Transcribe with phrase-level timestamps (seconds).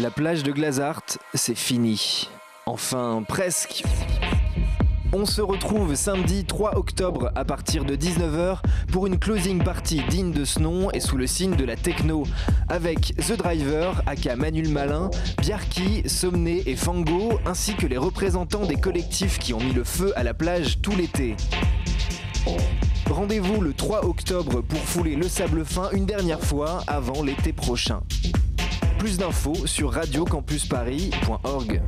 [0.00, 1.02] La plage de Glazart,
[1.34, 2.28] c'est fini.
[2.66, 3.82] Enfin, presque.
[5.12, 8.58] On se retrouve samedi 3 octobre à partir de 19h
[8.92, 12.22] pour une closing party digne de ce nom et sous le signe de la techno
[12.68, 18.76] avec The Driver, aka Manuel Malin, Biarki, Somné et Fango ainsi que les représentants des
[18.76, 21.34] collectifs qui ont mis le feu à la plage tout l'été.
[23.10, 28.00] Rendez-vous le 3 octobre pour fouler le sable fin une dernière fois avant l'été prochain.
[28.98, 31.80] Plus d'infos sur radiocampusparis.org.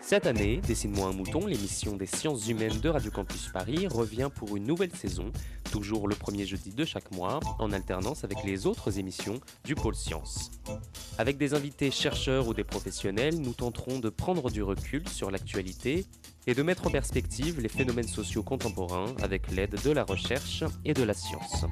[0.00, 4.56] Cette année, Dessine-moi un mouton, l'émission des sciences humaines de Radio Campus Paris, revient pour
[4.56, 5.32] une nouvelle saison,
[5.72, 9.94] toujours le premier jeudi de chaque mois, en alternance avec les autres émissions du pôle
[9.94, 10.50] sciences.
[11.16, 16.04] Avec des invités chercheurs ou des professionnels, nous tenterons de prendre du recul sur l'actualité
[16.46, 20.92] et de mettre en perspective les phénomènes sociaux contemporains avec l'aide de la recherche et
[20.92, 21.64] de la science.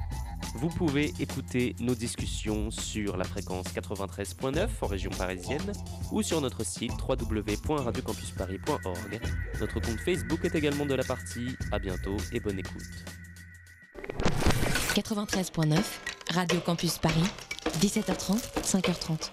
[0.55, 5.73] Vous pouvez écouter nos discussions sur la fréquence 93.9 en région parisienne
[6.11, 9.19] ou sur notre site www.radiocampusparis.org.
[9.59, 11.55] Notre compte Facebook est également de la partie.
[11.71, 13.20] À bientôt et bonne écoute.
[14.93, 17.29] 93.9 Radio Campus Paris
[17.79, 19.29] 17h30 5h30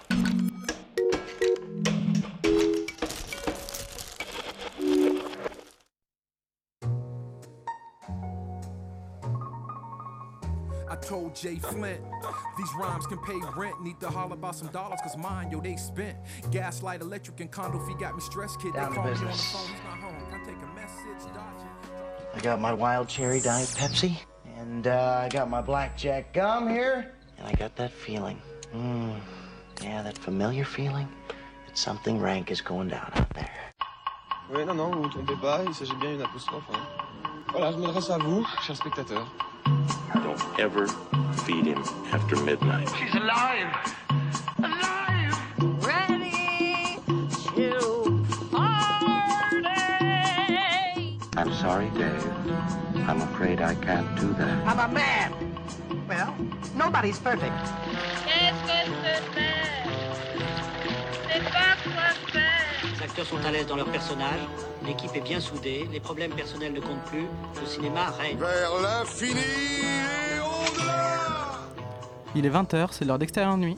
[10.89, 12.01] I told Jay Flint,
[12.57, 13.81] these rhymes can pay rent.
[13.81, 16.17] Need to holler about some dollars, cause mine, yo, they spent.
[16.51, 18.73] Gaslight, electric, and condo fee got me stressed, kid.
[18.73, 19.51] Down they to call me on the business.
[19.51, 20.15] phone, he's not home.
[20.31, 21.33] Can I take a message?
[21.33, 21.63] Dodge?
[21.63, 22.35] It.
[22.35, 24.17] I got my wild cherry diet Pepsi,
[24.69, 28.39] and uh, I got my blackjack gum here, and I got that feeling.
[28.75, 29.15] Mmm,
[29.81, 31.07] yeah, that familiar feeling
[31.65, 33.49] that something rank is going down out there.
[34.51, 36.65] Oui, non, non, vous vous trompez pas, il s'agit bien d'une apostrophe.
[36.71, 36.79] hein.
[37.51, 39.27] Voilà, je m'adresse à vous, chers spectateurs.
[40.13, 40.87] Don't ever
[41.45, 42.87] feed him after midnight.
[42.97, 43.73] She's alive!
[44.59, 45.35] Alive!
[45.83, 46.99] Ready
[47.55, 49.65] to party!
[51.37, 52.78] I'm sorry, Dave.
[53.09, 54.67] I'm afraid I can't do that.
[54.67, 55.33] I'm a man.
[56.07, 56.31] Well,
[56.75, 57.57] nobody's perfect.
[58.27, 59.79] Qu'est-ce que ce fait?
[61.27, 62.93] C'est pas quoi faire!
[62.99, 64.41] Les acteurs sont à l'aise dans leur personnage,
[64.85, 67.25] l'équipe est bien soudée, les problèmes personnels ne comptent plus,
[67.59, 68.37] le cinéma règne.
[68.37, 71.61] Vers l'infini et au-delà
[72.35, 73.77] Il est 20h, c'est l'heure d'extérieur nuit.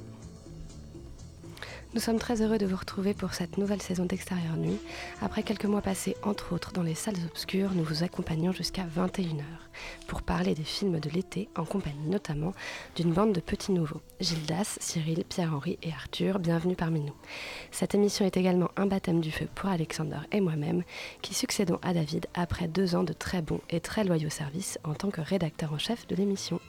[1.94, 4.80] Nous sommes très heureux de vous retrouver pour cette nouvelle saison d'Extérieur Nuit.
[5.22, 9.44] Après quelques mois passés, entre autres, dans les salles obscures, nous vous accompagnons jusqu'à 21h
[10.08, 12.54] pour parler des films de l'été, en compagnie notamment
[12.96, 14.00] d'une bande de petits nouveaux.
[14.22, 17.16] Gildas, Cyril, Pierre-Henri et Arthur, bienvenue parmi nous.
[17.72, 20.84] Cette émission est également un baptême du feu pour Alexander et moi-même,
[21.22, 24.94] qui succédons à David après deux ans de très bons et très loyaux services en
[24.94, 26.62] tant que rédacteur en chef de l'émission.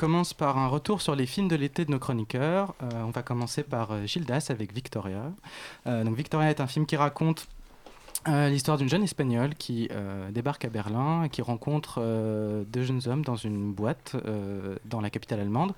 [0.00, 2.74] Commence par un retour sur les films de l'été de nos chroniqueurs.
[2.82, 5.30] Euh, on va commencer par euh, Gildas avec Victoria.
[5.86, 7.46] Euh, donc Victoria est un film qui raconte
[8.26, 9.88] l'histoire d'une jeune espagnole qui
[10.30, 12.02] débarque à Berlin et qui rencontre
[12.70, 14.14] deux jeunes hommes dans une boîte
[14.84, 15.72] dans la capitale allemande.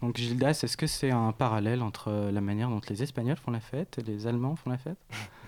[0.00, 3.60] Donc Gildas, est-ce que c'est un parallèle entre la manière dont les Espagnols font la
[3.60, 4.96] fête et les Allemands font la fête?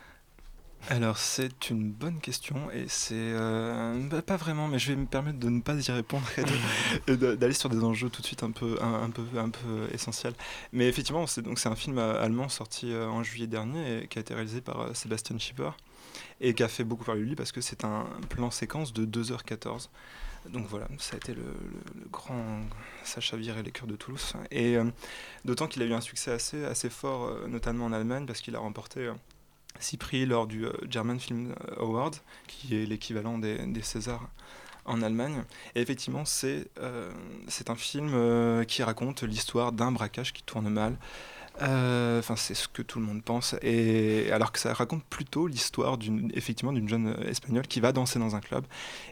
[0.89, 5.07] Alors c'est une bonne question et c'est euh, bah, pas vraiment, mais je vais me
[5.07, 6.43] permettre de ne pas y répondre et
[7.13, 9.51] et de- d'aller sur des enjeux tout de suite un peu un, un peu un
[9.51, 10.35] peu essentiels.
[10.73, 14.19] Mais effectivement, c'est donc c'est un film allemand sorti euh, en juillet dernier et qui
[14.19, 15.71] a été réalisé par euh, Sébastien Schipper
[16.41, 19.05] et qui a fait beaucoup parler de lui parce que c'est un plan séquence de
[19.07, 19.89] 2h14.
[20.51, 22.61] Donc voilà, ça a été le, le- le grand
[23.03, 24.35] Sacha Viré les cœurs de Toulouse.
[24.53, 24.85] Et euh,
[25.45, 28.55] d'autant qu'il a eu un succès assez, assez fort, euh, notamment en Allemagne, parce qu'il
[28.55, 29.11] a remporté
[29.81, 34.29] six prix lors du euh, German Film Award, qui est l'équivalent des, des Césars
[34.87, 35.43] en Allemagne.
[35.75, 37.13] Et effectivement, c'est euh,
[37.69, 40.97] un film euh, qui raconte l'histoire d'un braquage qui tourne mal.
[41.63, 43.55] Euh, Enfin, c'est ce que tout le monde pense.
[43.63, 47.93] Et alors que ça raconte plutôt l'histoire d'une effectivement d'une jeune euh, espagnole qui va
[47.93, 48.65] danser dans un club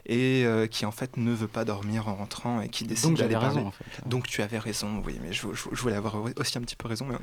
[0.05, 3.17] et euh, qui en fait ne veut pas dormir en rentrant et qui décide Donc
[3.19, 3.47] d'aller parler.
[3.49, 3.85] raison en fait.
[4.07, 6.87] Donc tu avais raison, oui, mais je, je- je voulais avoir aussi un petit peu
[6.87, 7.15] raison, mais,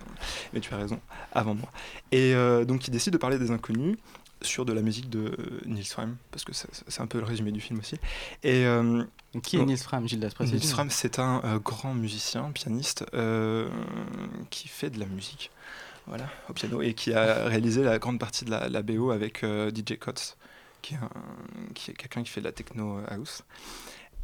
[0.53, 1.01] mais tu as raison
[1.33, 1.71] avant moi.
[2.13, 2.35] Et
[2.67, 3.97] donc il décide de parler des inconnus.
[4.43, 5.33] Sur de la musique de
[5.67, 7.97] Nils Fram, parce que c'est un peu le résumé du film aussi.
[8.43, 9.05] Et, euh,
[9.43, 13.69] Qui est donc, Nils Fram, Gildas Nils Fram, c'est un euh, grand musicien, pianiste, euh,
[14.51, 15.51] qui fait de la musique
[16.07, 19.45] voilà, au piano et qui a réalisé la grande partie de la, la BO avec
[19.45, 20.37] euh, DJ Kotz,
[20.83, 23.45] qui est, quelqu'un qui fait de la techno house.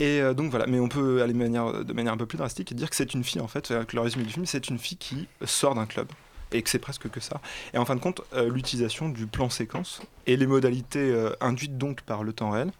[0.00, 2.38] Et euh, donc voilà, mais on peut aller de manière, de manière un peu plus
[2.38, 4.68] drastique et dire que c'est une fille, en fait, avec le résumé du film, c'est
[4.68, 6.08] une fille qui sort d'un club.
[6.52, 7.40] Et que c'est presque que ça.
[7.74, 11.76] Et en fin de compte, euh, l'utilisation du plan séquence et les modalités euh, induites
[11.76, 12.70] donc par le temps réel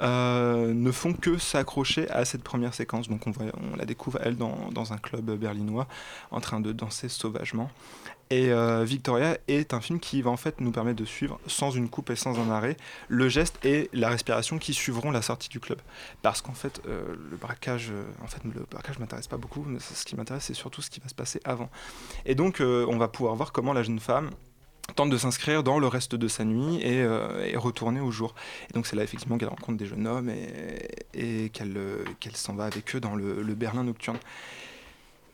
[0.00, 3.08] euh, ne font que s'accrocher à cette première séquence.
[3.08, 3.32] Donc on,
[3.72, 5.88] on la découvre, elle, dans, un club berlinois,
[6.30, 7.70] en train de danser sauvagement.
[8.30, 11.70] Et euh, Victoria est un film qui va en fait nous permettre de suivre, sans
[11.70, 12.76] une coupe et sans un arrêt,
[13.08, 15.80] le geste et la respiration qui suivront la sortie du club.
[16.20, 17.90] Parce qu'en fait, euh, le braquage,
[18.22, 21.00] en fait, le braquage m'intéresse pas beaucoup, mais ce qui m'intéresse, c'est surtout ce qui
[21.00, 21.70] va se passer avant.
[22.26, 24.30] Et donc, on va pouvoir voir comment la jeune femme
[24.94, 28.34] tente de s'inscrire dans le reste de sa nuit et, euh, et retourner au jour.
[28.70, 32.36] Et donc c'est là effectivement qu'elle rencontre des jeunes hommes et, et qu'elle euh, qu'elle
[32.36, 34.18] s'en va avec eux dans le, le Berlin nocturne.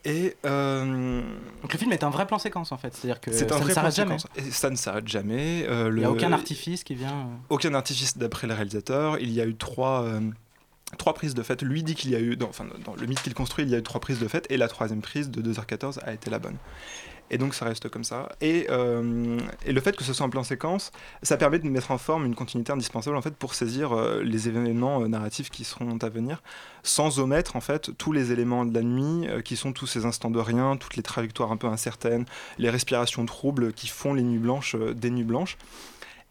[0.06, 1.22] Et euh,
[1.62, 3.94] Donc le film est un vrai plan séquence en fait, c'est-à-dire que ça ne s'arrête
[3.94, 4.16] jamais.
[4.36, 5.64] Et ça ne s'arrête jamais.
[5.66, 7.28] Euh, Il n'y a aucun artifice qui vient.
[7.48, 9.18] aucun artifice d'après le réalisateur.
[9.18, 10.20] Il y a eu trois, euh,
[10.98, 11.62] trois prises de fête.
[11.62, 13.74] Lui dit qu'il y a eu, dans, enfin, dans le mythe qu'il construit, il y
[13.74, 16.38] a eu trois prises de fête et la troisième prise de 2h14 a été la
[16.38, 16.58] bonne.
[17.30, 18.28] Et donc ça reste comme ça.
[18.40, 20.92] Et, euh, le fait que ce soit en plan séquence,
[21.22, 24.48] ça permet de mettre en forme une continuité indispensable en fait pour saisir euh, les
[24.48, 26.42] événements euh, narratifs qui seront à venir,
[26.82, 30.30] sans omettre en fait tous les éléments de la nuit qui sont tous ces instants
[30.30, 32.26] de rien, toutes les trajectoires un peu incertaines,
[32.58, 35.56] les respirations troubles qui font les nuits blanches des nuits blanches.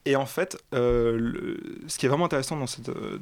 [0.05, 1.55] Et en fait, euh,
[1.87, 3.19] ce qui est vraiment intéressant dans cette, euh,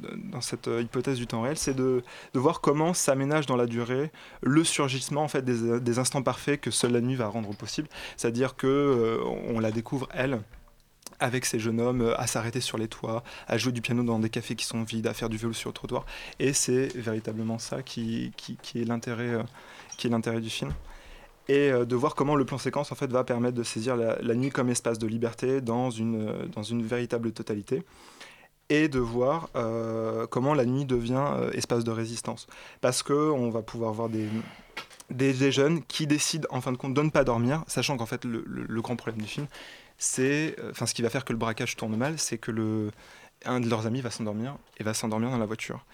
[0.66, 2.02] euh, hypothèse du temps réel, c'est de,
[2.34, 4.10] voir comment s'aménage dans la durée
[4.42, 7.88] le surgissement en fait, des, instants parfaits que seule la nuit va rendre possible.
[8.16, 10.40] C'est-à-dire que on la découvre, elle,
[11.20, 14.30] avec ces jeunes hommes, à s'arrêter sur les toits, à jouer du piano dans des
[14.30, 16.04] cafés qui sont vides, à faire du vélo sur le trottoir.
[16.40, 18.32] Et c'est véritablement ça qui
[18.74, 20.72] est l'intérêt du film
[21.48, 24.34] et euh, de voir comment le plan séquence en fait va permettre de saisir la,
[24.34, 27.82] nuit comme espace de liberté dans une, euh, dans une véritable totalité
[28.68, 32.46] et de voir euh, comment la nuit devient espace de résistance.
[32.80, 34.28] Parce que on va pouvoir voir des,
[35.10, 38.24] des, jeunes qui décident en fin de compte de ne pas dormir sachant qu'en fait
[38.24, 39.46] le, le- grand problème du film
[39.98, 42.90] c'est enfin ce qui va faire que le braquage tourne mal c'est que le
[43.44, 45.84] un de leurs amis va s'endormir et va s'endormir dans la voiture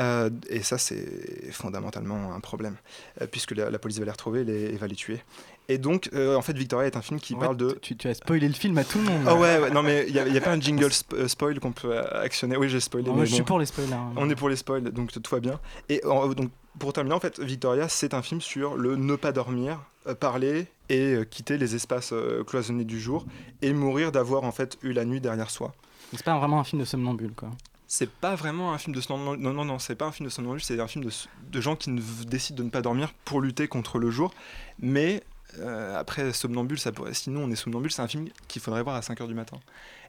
[0.00, 2.76] euh, et ça, c'est fondamentalement un problème,
[3.20, 5.22] euh, puisque la, la police va les retrouver les- et va les tuer.
[5.68, 7.78] Et donc, euh, en fait, Victoria est un film qui Ouais, parle de.
[7.80, 9.24] Tu, tu as spoilé le film à tout le monde.
[9.26, 11.98] Ah ouais, ouais, non, mais il n'y a, pas un jingle sp- spoil qu'on peut
[11.98, 12.56] actionner.
[12.56, 13.06] Oui, j'ai spoilé.
[13.06, 13.92] Non, mais moi, je suis pour les spoilers.
[13.94, 14.12] hein.
[14.16, 15.58] On est pour les spoils, donc tout va bien.
[15.88, 16.02] Et
[16.36, 19.80] donc, pour terminer, en fait, Victoria, c'est un film sur le ne pas dormir,
[20.20, 22.12] parler et quitter les espaces
[22.46, 23.24] cloisonnés du jour
[23.62, 25.72] et mourir d'avoir en fait eu la nuit derrière soi.
[26.12, 27.48] C'est pas vraiment un film de somnambule quoi.
[27.96, 29.40] C'est pas vraiment un film de somnambule.
[29.40, 31.90] Non, non, non, c'est pas un film de somnambule, c'est un film de, gens qui
[31.90, 34.34] ne décident de ne pas dormir pour lutter contre le jour.
[34.80, 35.22] Mais
[35.60, 38.96] euh, après, somnambule, ça pourrait, sinon on est somnambule, c'est un film qu'il faudrait voir
[38.96, 39.60] à 5h du matin.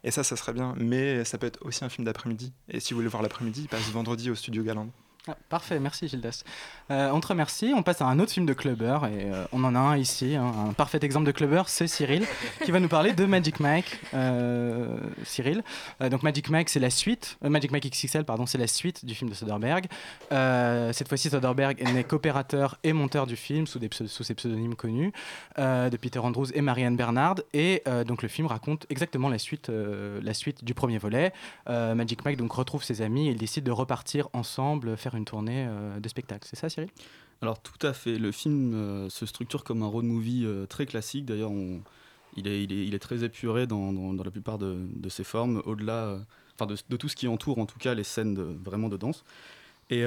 [0.03, 0.73] Et ça, ça serait bien.
[0.79, 2.53] Mais ça peut être aussi un film d'après-midi.
[2.69, 4.89] Et si vous voulez voir l'après-midi, il passe vendredi au studio Galande.
[5.27, 6.43] Ah, parfait, merci Gildas.
[6.91, 7.73] Euh, on te remercie.
[7.75, 10.35] On passe à un autre film de clubber et euh, on en a un ici,
[10.35, 12.27] un parfait exemple de clubber, c'est Cyril
[12.63, 13.99] qui va nous parler de Magic Mike.
[14.13, 15.63] Euh, Cyril,
[16.11, 17.39] donc Magic Mike, c'est la suite.
[17.41, 19.87] Magic Mike XXL, pardon, c'est la suite du film de Soderbergh.
[20.29, 25.11] Cette fois-ci, Soderbergh n'est qu'opérateur et monteur du film sous, ses pseudonymes connus
[25.57, 27.37] de Peter Andrews et Marianne Bernard.
[27.53, 31.33] Et donc le film raconte exactement la suite, la suite du premier volet.
[31.67, 35.65] Magic Mike donc retrouve ses amis et ils décident de repartir ensemble faire une tournée
[35.67, 36.47] euh, de spectacle.
[36.49, 36.89] C'est ça, Cyril?
[37.41, 38.17] Alors tout à fait.
[38.17, 41.25] Le film euh, se structure comme un road movie euh, très classique.
[41.25, 41.81] D'ailleurs, on-
[42.37, 46.19] il, est, très épuré dans, la plupart de, ses formes, au-delà,
[46.59, 49.23] de, tout ce qui entoure en tout cas les scènes vraiment de danse.
[49.89, 50.03] Et,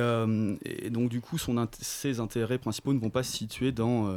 [0.90, 4.14] donc du coup, son int- ses intérêts principaux ne vont pas se situer dans,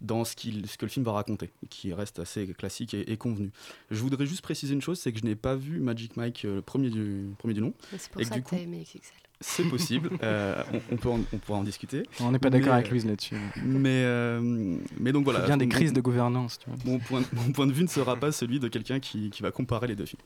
[0.00, 3.16] dans ce, qu'il- ce que le film va raconter, qui reste assez classique et, et
[3.16, 3.50] convenu.
[3.90, 6.56] Je voudrais juste préciser une chose, c'est que je n'ai pas vu Magic Mike, euh,
[6.56, 7.72] le premier du, premier du nom.
[7.96, 9.00] C'est pour et ça du que coup, t'as aimé XXL.
[9.40, 10.10] c'est possible.
[10.22, 12.02] Euh, on, on peut en- on pourra en discuter.
[12.20, 13.36] On n'est pas d'accord avec Louise là-dessus.
[13.64, 15.40] Mais, euh, mais donc voilà.
[15.46, 16.58] Bien des crises de gouvernance.
[16.58, 16.78] Tu vois.
[16.84, 19.50] Mon point, mon point de vue ne sera pas celui de quelqu'un qui, qui va
[19.50, 20.22] comparer les deux films.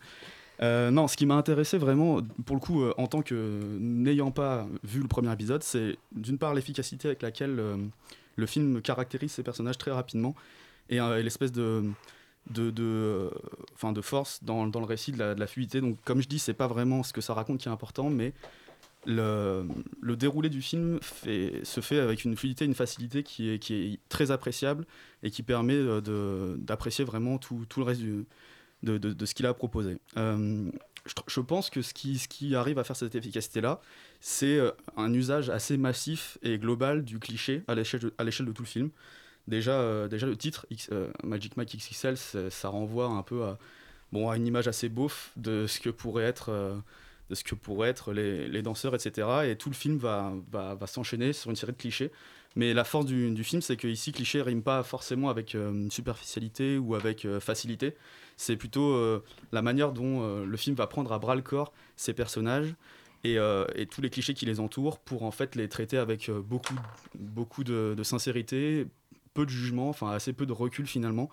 [0.62, 4.30] Euh, non, ce qui m'a intéressé vraiment, pour le coup, euh, en tant que n'ayant
[4.30, 7.76] pas vu le premier épisode, c'est d'une part l'efficacité avec laquelle euh,
[8.40, 10.34] le film caractérise ses personnages très rapidement
[10.88, 11.84] et, euh, l'espèce de
[12.48, 13.30] de, euh,
[13.92, 15.80] de force dans, dans le récit de la, fluidité.
[15.80, 18.32] Donc, comme je dis, c'est pas vraiment ce que ça raconte qui est important, mais
[19.06, 19.66] le,
[20.16, 24.30] déroulé du film se fait avec une fluidité, une facilité qui est, qui est très
[24.30, 24.86] appréciable
[25.22, 28.24] et qui permet euh, d'apprécier vraiment tout, tout le reste de-
[28.98, 29.98] de ce qu'il a proposé.
[30.16, 30.70] Euh,
[31.04, 33.80] je, pense que ce qui, ce qui arrive à faire cette efficacité-là,
[34.20, 38.46] c'est euh, un usage assez massif et global du cliché à l'échelle de, à l'échelle
[38.46, 38.90] de tout le film.
[39.48, 42.16] Déjà, euh, déjà le titre, euh, Magic Mike XXL,
[42.50, 43.58] ça renvoie un peu à,
[44.12, 46.50] bon, à une image assez beauf de ce que pourrait être,
[47.30, 49.26] de ce que pourraient être les, les danseurs, etc.
[49.46, 52.12] Et tout le film va, va, va s'enchaîner sur une série de clichés.
[52.56, 56.78] Mais la force du, film, c'est que ici, cliché rime pas forcément avec euh, superficialité
[56.78, 57.94] ou avec euh, facilité.
[58.36, 61.72] C'est plutôt euh, la manière dont euh, le film va prendre à bras le corps
[61.96, 62.74] ces personnages
[63.22, 63.36] et,
[63.90, 68.86] tous les clichés qui les entourent pour en fait les traiter avec beaucoup, de sincérité,
[69.34, 71.28] peu de jugement, enfin assez peu de recul finalement,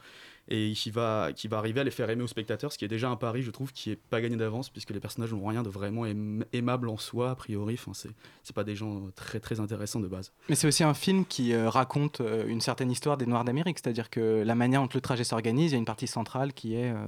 [0.50, 2.88] et qui va, qui va arriver à les faire aimer aux spectateurs, ce qui est
[2.88, 5.64] déjà un pari, je trouve, qui est pas gagné d'avance, puisque les personnages n'ont rien
[5.64, 9.60] de vraiment aim- aimable en soi, a priori, enfin, c'est pas des gens très très
[9.60, 10.32] intéressants de base.
[10.50, 13.80] Mais c'est aussi un film qui euh, raconte euh, une certaine histoire des Noirs d'Amérique,
[13.84, 16.76] c'est-à-dire que la manière dont le trajet s'organise, il y a une partie centrale qui,
[16.76, 17.06] est, euh,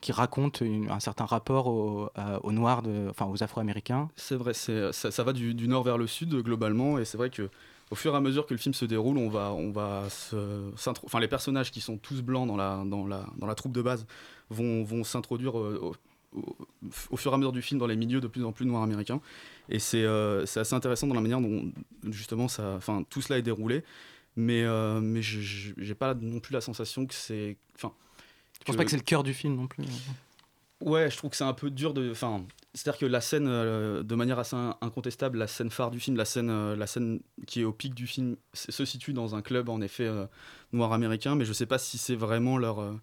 [0.00, 4.10] qui raconte une- un certain rapport aux, euh, aux Noirs, de, enfin aux Afro-Américains.
[4.16, 7.30] C'est vrai, ça, ça va du, du nord vers le sud globalement, et c'est vrai
[7.30, 7.48] que
[7.92, 10.70] au fur et à mesure que le film se déroule, on va, on va se,
[11.04, 13.82] enfin les personnages qui sont tous blancs dans la, dans la, dans la troupe de
[13.82, 14.06] base
[14.50, 15.78] vont, vont s'introduire euh,
[16.34, 16.56] au, au-
[17.10, 18.82] au fur et à mesure du film dans les milieux de plus en plus noirs
[18.82, 19.20] américains,
[19.68, 21.70] et c'est euh, assez intéressant dans la manière dont
[22.10, 23.84] justement ça, enfin tout cela est déroulé,
[24.36, 27.92] mais euh, mais je- j'ai pas non plus la sensation que c'est, enfin
[28.58, 29.84] Je pense pas que c'est le cœur du film non plus.
[30.84, 32.10] Ouais, je trouve que c'est un peu dur de.
[32.10, 36.00] Enfin, c'est-à-dire que la scène, euh, de manière assez in- incontestable, la scène phare du
[36.00, 39.34] film, la scène, euh, la scène qui est au pic du film, se situe dans
[39.36, 40.26] un club en effet euh,
[40.72, 42.98] noir américain, mais je sais pas si c'est vraiment leur,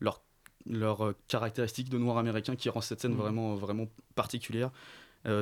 [0.00, 0.20] leur,
[0.66, 3.18] leur caractéristique de noir américain qui rend cette scène Mhm.
[3.18, 4.70] vraiment, vraiment particulière.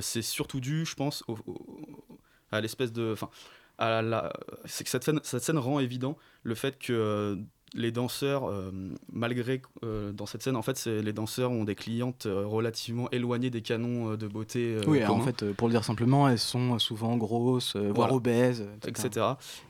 [0.03, 2.19] C'est surtout dû, je pense, au- au-
[2.53, 3.13] à l'espèce de.
[3.15, 3.31] Enfin,
[3.79, 4.31] à la,
[4.67, 7.39] c'est que cette scène, cette scène rend évident le fait que
[7.75, 8.71] les danseurs, euh,
[9.13, 13.51] malgré euh, dans cette scène, en fait, les danseurs ont des clientes euh, relativement éloignées
[13.51, 14.75] des canons de beauté.
[14.77, 18.15] euh, oui, en fait, pour le dire simplement, elles sont souvent grosses, voire Voilà.
[18.15, 19.27] obèses, etc.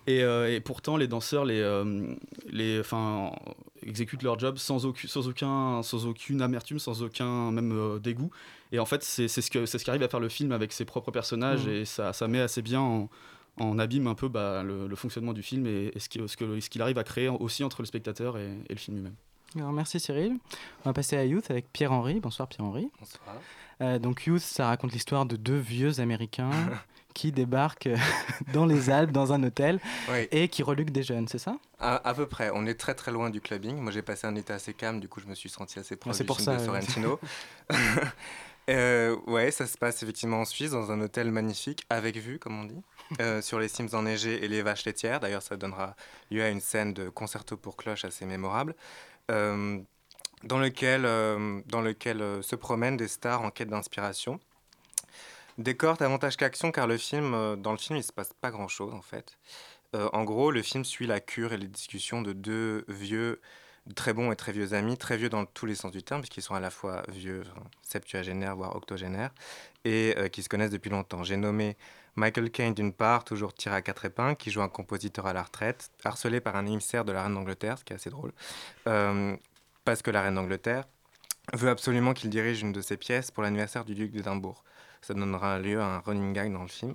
[0.07, 1.61] Et, et pourtant, les danseurs les,
[2.51, 2.83] les,
[3.83, 8.31] exécutent leur job sans, aucun, sans, aucun, sans aucune amertume, sans aucun même dégoût.
[8.73, 10.85] Et en fait, c'est ce que- c'est ce qu'arrive à faire le film avec ses
[10.85, 11.73] propres personnages Mhm.
[11.73, 13.09] et ça, ça met assez bien en,
[13.61, 16.37] en abîme un peu bah, le, le fonctionnement du film et, et ce qu'il ce
[16.37, 19.15] que- ce qu'il arrive à créer aussi entre le spectateur et, et le film lui-même.
[19.57, 20.39] Alors, merci Cyril.
[20.85, 22.21] On va passer à Youth avec Pierre-Henri.
[22.21, 22.89] Bonsoir Pierre-Henri.
[22.99, 23.37] Bonsoir.
[23.83, 26.51] Euh, donc Youth, ça raconte l'histoire de deux vieux Américains
[27.15, 27.97] qui débarquent euh,
[28.53, 29.81] dans les Alpes, dans un hôtel,
[30.13, 30.29] Oui.
[30.31, 31.57] et qui reluquent des jeunes, c'est ça?
[31.81, 33.77] À, à peu près, on est très très loin du clubbing.
[33.79, 36.15] Moi j'ai passé un été assez calme, du coup je me suis senti assez proche
[36.15, 36.65] c'est du pour film ça, de.
[36.65, 37.19] Sorrentino.
[38.71, 42.61] Euh, ouais, ça se passe effectivement en Suisse, dans un hôtel magnifique, avec vue, comme
[42.61, 42.81] on dit,
[43.21, 45.21] euh, sur les cimes enneigées et les vaches laitières.
[45.21, 45.97] D'ailleurs, ça donnera
[46.31, 48.77] lieu à une scène de concerto pour cloche assez mémorable,
[49.31, 49.81] euh,
[50.45, 54.39] dans lequel, euh, dans lequel se promènent des stars en quête d'inspiration.
[55.59, 59.03] Décor davantage qu'action, car le film, dans le film, il se passe pas grand-chose, en
[59.03, 59.37] fait.
[59.93, 63.41] En gros, le film suit la cure et les discussions de deux vieux,
[63.95, 66.43] très bons et très vieux amis, très vieux dans tous les sens du terme, puisqu'ils
[66.43, 67.43] sont à la fois vieux,
[67.83, 69.33] septuagénaires, voire octogénaires,
[69.85, 71.23] et euh, qui se connaissent depuis longtemps.
[71.25, 71.77] J'ai nommé
[72.17, 75.43] Michael Caine d'une part, toujours tiré à quatre épingles, qui joue un compositeur à la
[75.43, 78.33] retraite, harcelé par un émissaire de la reine d'Angleterre, ce qui est assez drôle,
[78.87, 79.37] euh,
[79.85, 80.85] parce que la reine d'Angleterre
[81.55, 84.63] veut absolument qu'il dirige une de ses pièces pour l'anniversaire du duc d'Édimbourg.
[85.03, 86.95] Ça donnera lieu à un running gag dans le film.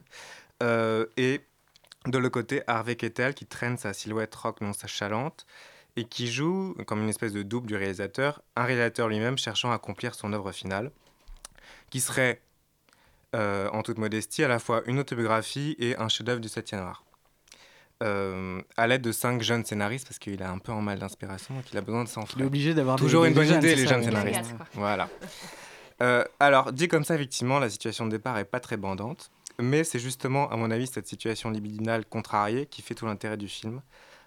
[0.62, 1.42] Euh, et
[2.06, 5.46] de l'autre côté, Harvey Keitel qui traîne sa silhouette rock non chalante
[5.98, 9.76] et qui joue comme une espèce de double du réalisateur, un réalisateur lui-même cherchant à
[9.76, 10.92] accomplir son œuvre finale,
[11.90, 12.42] qui serait,
[13.36, 17.04] euh, en toute modestie, à la fois une autobiographie et un chef-d'œuvre du 7e art.
[18.04, 21.56] Euh, à l'aide de cinq jeunes scénaristes, parce qu'il a un peu en mal d'inspiration,
[21.56, 23.46] donc il a besoin de s'en Il est obligé d'avoir des- Toujours des une bonne
[23.48, 24.58] jeunes, idée, les jeunes scénaristes.
[24.58, 24.66] Quoi.
[24.74, 25.10] Voilà.
[26.02, 29.86] Euh, alors, dit comme ça, effectivement, la situation de départ est pas très bandante, mais
[29.86, 33.82] c'est justement, à mon avis, cette situation libidinale contrariée qui fait tout l'intérêt du film,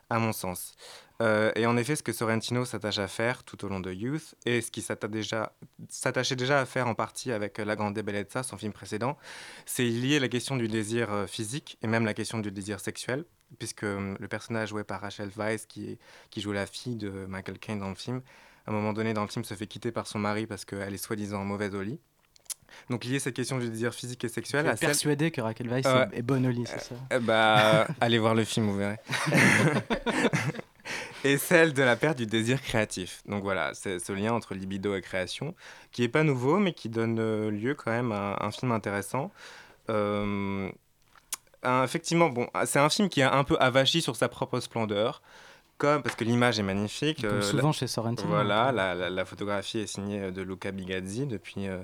[0.08, 0.74] à mon sens.
[1.20, 4.36] Euh, et en effet, ce que Sorrentino s'attache à faire tout au long de Youth,
[4.46, 4.70] et ce
[5.08, 5.52] déjà-
[5.88, 9.18] s'attachait déjà à faire en partie avec La Grande Bellezza, son film précédent,
[9.66, 13.24] c'est lier la question du désir euh, physique et même la question du désir sexuel,
[13.58, 15.98] puisque euh, le personnage joué par Rachel Weisz, qui,
[16.30, 18.20] qui joue la fille de Michael Caine dans le film,
[18.66, 20.94] à un moment donné dans le film se fait quitter par son mari parce qu'elle
[20.94, 21.98] est soi-disant mauvaise au lit.
[22.90, 24.90] Donc lier cette question du désir physique et sexuel à celle...
[24.90, 26.06] persuadé que Raquel Weisz Ouais.
[26.12, 26.94] est- est bonne au lit, c'est ça?
[27.14, 28.98] Euh, bah, allez voir le film, vous verrez.
[31.24, 33.22] et celle de la perte du désir créatif.
[33.26, 35.54] Donc voilà, c'est ce lien entre libido et création,
[35.92, 39.30] qui est pas nouveau, mais qui donne euh, lieu quand même à un film intéressant.
[39.90, 40.70] Euh,
[41.84, 45.22] effectivement, bon, c'est un film qui est un peu avachi sur sa propre splendeur,
[45.76, 47.22] comme parce que l'image est magnifique.
[47.22, 48.28] Comme euh, souvent la- chez Sorrentino.
[48.28, 51.78] Voilà, la, la- la photographie est signée de Luca Bigazzi depuis, euh,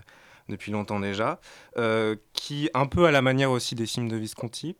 [0.49, 1.41] depuis longtemps déjà,
[1.77, 4.77] euh, qui, un peu à la manière aussi des films de Visconti,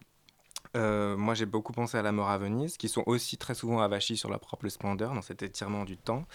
[0.77, 3.81] euh, moi j'ai beaucoup pensé à La mort à Venise, qui sont aussi très souvent
[3.81, 6.27] avachis sur leur propre splendeur dans cet étirement du temps.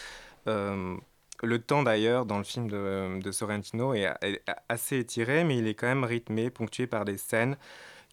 [0.47, 0.95] Euh,
[1.41, 5.73] le temps d'ailleurs dans le film de, Sorrentino est, est assez étiré, mais il est
[5.73, 7.57] quand même rythmé, ponctué par des scènes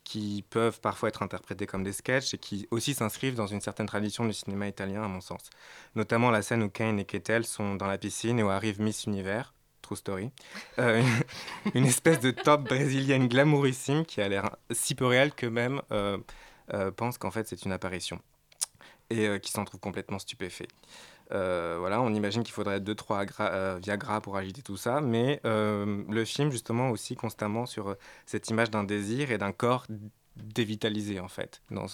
[0.06, 3.87] qui peuvent parfois être interprétées comme des sketchs et qui aussi s'inscrivent dans une certaine
[3.87, 5.50] tradition du cinéma italien à mon sens.
[5.97, 9.04] Notamment la scène où Kane et Ketel sont dans la piscine et où arrive Miss
[9.06, 9.52] Univers,
[9.95, 10.31] Story,
[10.78, 11.02] Euh,
[11.75, 16.19] une, espèce de top brésilienne glamourissime qui a l'air si peu réelle qu'eux-mêmes euh,
[16.75, 18.21] euh, pensent qu'en fait c'est une apparition
[19.11, 20.69] et euh, qui s'en trouvent complètement stupéfaits.
[21.33, 26.25] Euh, voilà, on imagine qu'il faudrait 2-3 euh, Viagra pour agiter tout ça, mais le
[26.25, 29.87] film justement aussi constamment sur cette image d'un désir et d'un corps
[30.37, 31.62] dévitalisé en fait.
[31.71, 31.88] Dans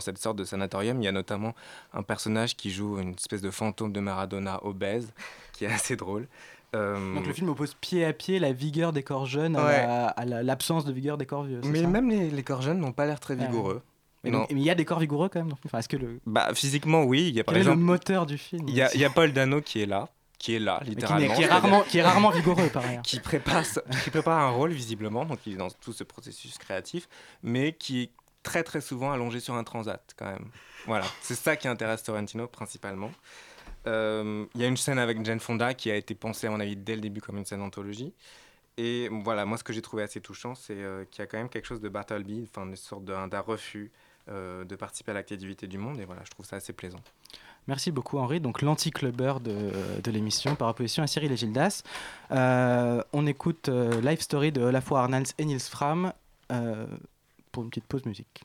[0.00, 1.54] cette sorte de sanatorium, il y a notamment
[1.92, 5.12] un personnage qui joue une espèce de fantôme de Maradona obèse,
[5.52, 6.28] qui est assez drôle.
[6.74, 10.24] Euh, Donc le film oppose pied à pied la vigueur des corps jeunes à Ouais.
[10.26, 11.60] la- l'absence de vigueur des corps vieux.
[11.64, 13.46] Mais ça même les, les corps jeunes n'ont pas l'air très Ah ouais.
[13.46, 13.82] vigoureux.
[14.24, 15.52] Mais il y a des corps vigoureux quand même.
[15.66, 17.28] Enfin, est-ce que le Bah, physiquement, oui.
[17.28, 19.04] Il y a par quel est le moteur du film Il y a, il y
[19.04, 21.18] a Paul Dano qui est là, qui est là, littéralement.
[21.26, 23.02] qui est c'est-à-dire- rarement- qui est rarement vigoureux, par ailleurs.
[23.02, 26.56] qui prépare, ce- qui prépare un rôle visiblement, donc il est dans tout ce processus
[26.56, 27.08] créatif,
[27.42, 28.10] mais qui est
[28.44, 30.46] très très souvent allongé sur un transat quand même.
[30.86, 33.10] Voilà, c'est ça qui intéresse Sorrentino principalement.
[33.86, 36.60] Euh, Il y a une scène avec Jane Fonda qui a été pensée à mon
[36.60, 38.12] avis dès le début comme une scène d'anthologie.
[38.78, 41.36] Et voilà, moi ce que j'ai trouvé assez touchant, c'est euh, qu'il y a quand
[41.36, 43.92] même quelque chose de Bartleby, enfin une sorte d'un refus
[44.28, 47.00] euh, de participer à l'activité du monde, et voilà, je trouve ça assez plaisant.
[47.68, 49.70] Merci beaucoup Henri, donc l'anti-clubbeur de,
[50.10, 51.82] l'émission par opposition à Cyril et Gildas.
[52.32, 56.12] Euh, on écoute euh, Life Story de Olafur Arnalds et Nils Fram
[56.50, 56.86] euh,
[57.52, 58.42] pour une petite pause musique.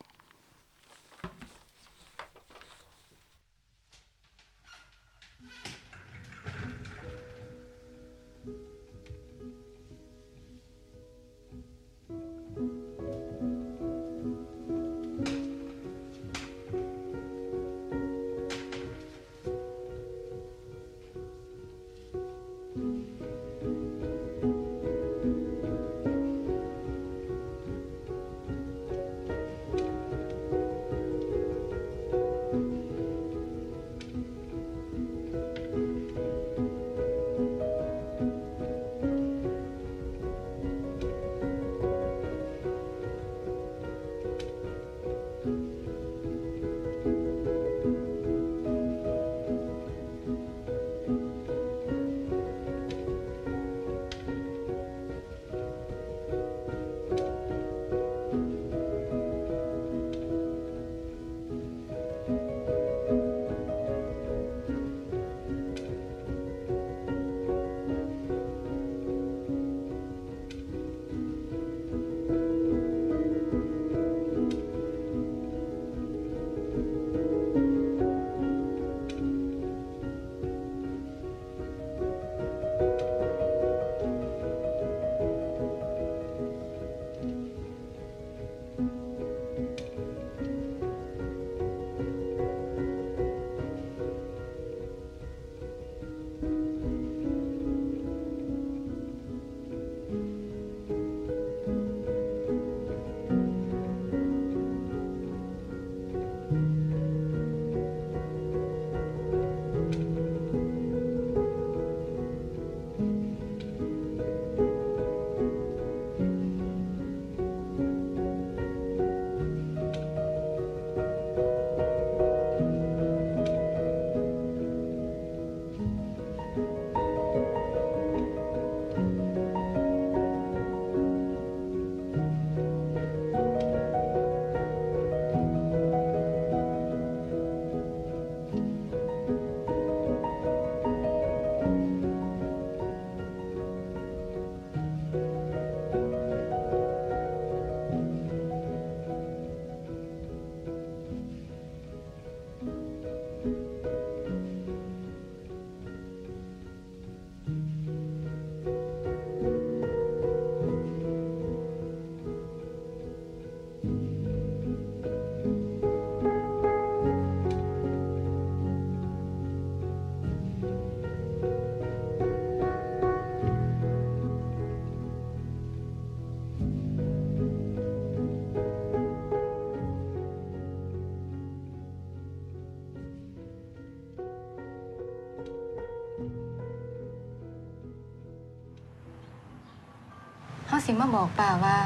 [190.89, 191.77] สิมาบอกป่าว่า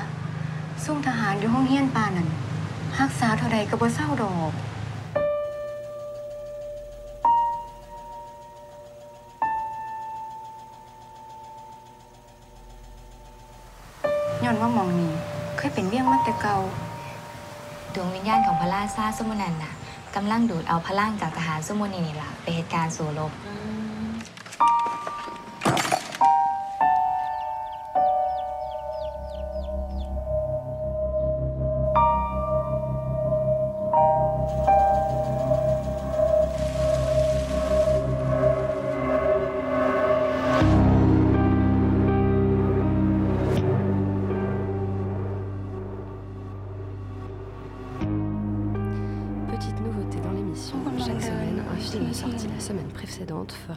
[0.83, 2.29] ซุ่มทหารอยู่ห้องเฮียนป่านั่น
[2.99, 4.51] รักษาเท่าใดก็บ่เศร้าดอก
[14.43, 15.13] ย้อนว่ามองนี้
[15.57, 16.57] เคยเป็นเวียงมาแต่เก่า
[17.93, 19.73] ดวงวิญญาณของพระราชาสุโมนันน่ะ
[20.15, 23.31] กำลังดูดเอาพลังจากทหารสุโมนีนี่ล่ะไปเหตุการณ์สู่รบ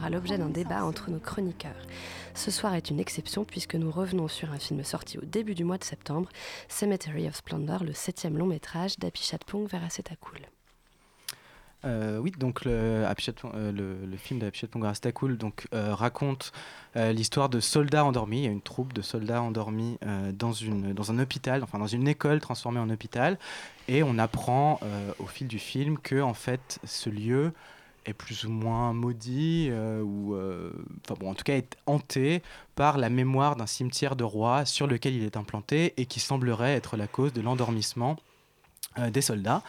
[0.09, 1.71] l'objet d'un débat entre nos chroniqueurs.
[2.33, 5.63] Ce soir est une exception puisque nous revenons sur un film sorti au début du
[5.63, 6.29] mois de septembre,
[6.67, 10.39] Cemetery of Splendor, le septième long métrage d'Apichatpong Verasetakul.
[11.85, 16.51] Euh, oui, donc le, euh, le, le film d'Apichatpong Verasetakul donc euh, raconte
[16.95, 18.39] euh, l'histoire de soldats endormis.
[18.39, 21.77] Il y a une troupe de soldats endormis euh, dans, une, dans un hôpital, enfin
[21.77, 23.37] dans une école transformée en hôpital,
[23.87, 24.79] et on apprend
[25.19, 27.53] au fil du film que en fait ce lieu
[28.05, 30.71] est plus ou moins maudit euh, ou euh,
[31.03, 32.41] enfin bon en tout cas est hanté
[32.75, 36.75] par la mémoire d'un cimetière de rois sur lequel il est implanté et qui semblerait
[36.75, 38.17] être la cause de l'endormissement
[38.97, 39.61] euh, des soldats.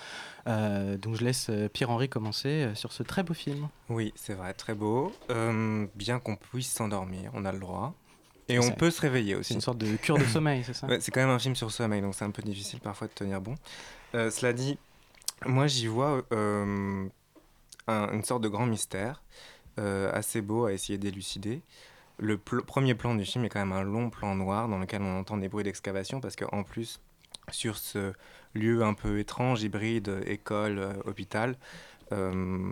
[0.47, 3.69] Euh, donc je laisse Pierre-Henri commencer sur ce très beau film.
[3.89, 5.13] Oui, c'est vrai, très beau.
[5.31, 7.95] Euh, bien qu'on puisse s'endormir, on a le droit.
[8.49, 9.49] Et on peut se réveiller aussi.
[9.49, 11.57] C'est une sorte de cure de sommeil, c'est ça Ouais, C'est quand même un film
[11.57, 13.57] sur le sommeil, donc c'est un peu difficile parfois de tenir bon.
[14.15, 14.79] Euh, cela dit,
[15.45, 16.23] moi j'y vois
[17.87, 19.23] un- une sorte de grand mystère,
[19.79, 21.63] euh, assez beau à essayer d'élucider.
[22.19, 25.19] Le premier plan du film est quand même un long plan noir dans lequel on
[25.19, 27.01] entend des bruits d'excavation parce qu'en plus,
[27.51, 28.13] sur ce
[28.55, 31.57] lieu un peu étrange, hybride, école, euh, hôpital,
[32.13, 32.71] euh,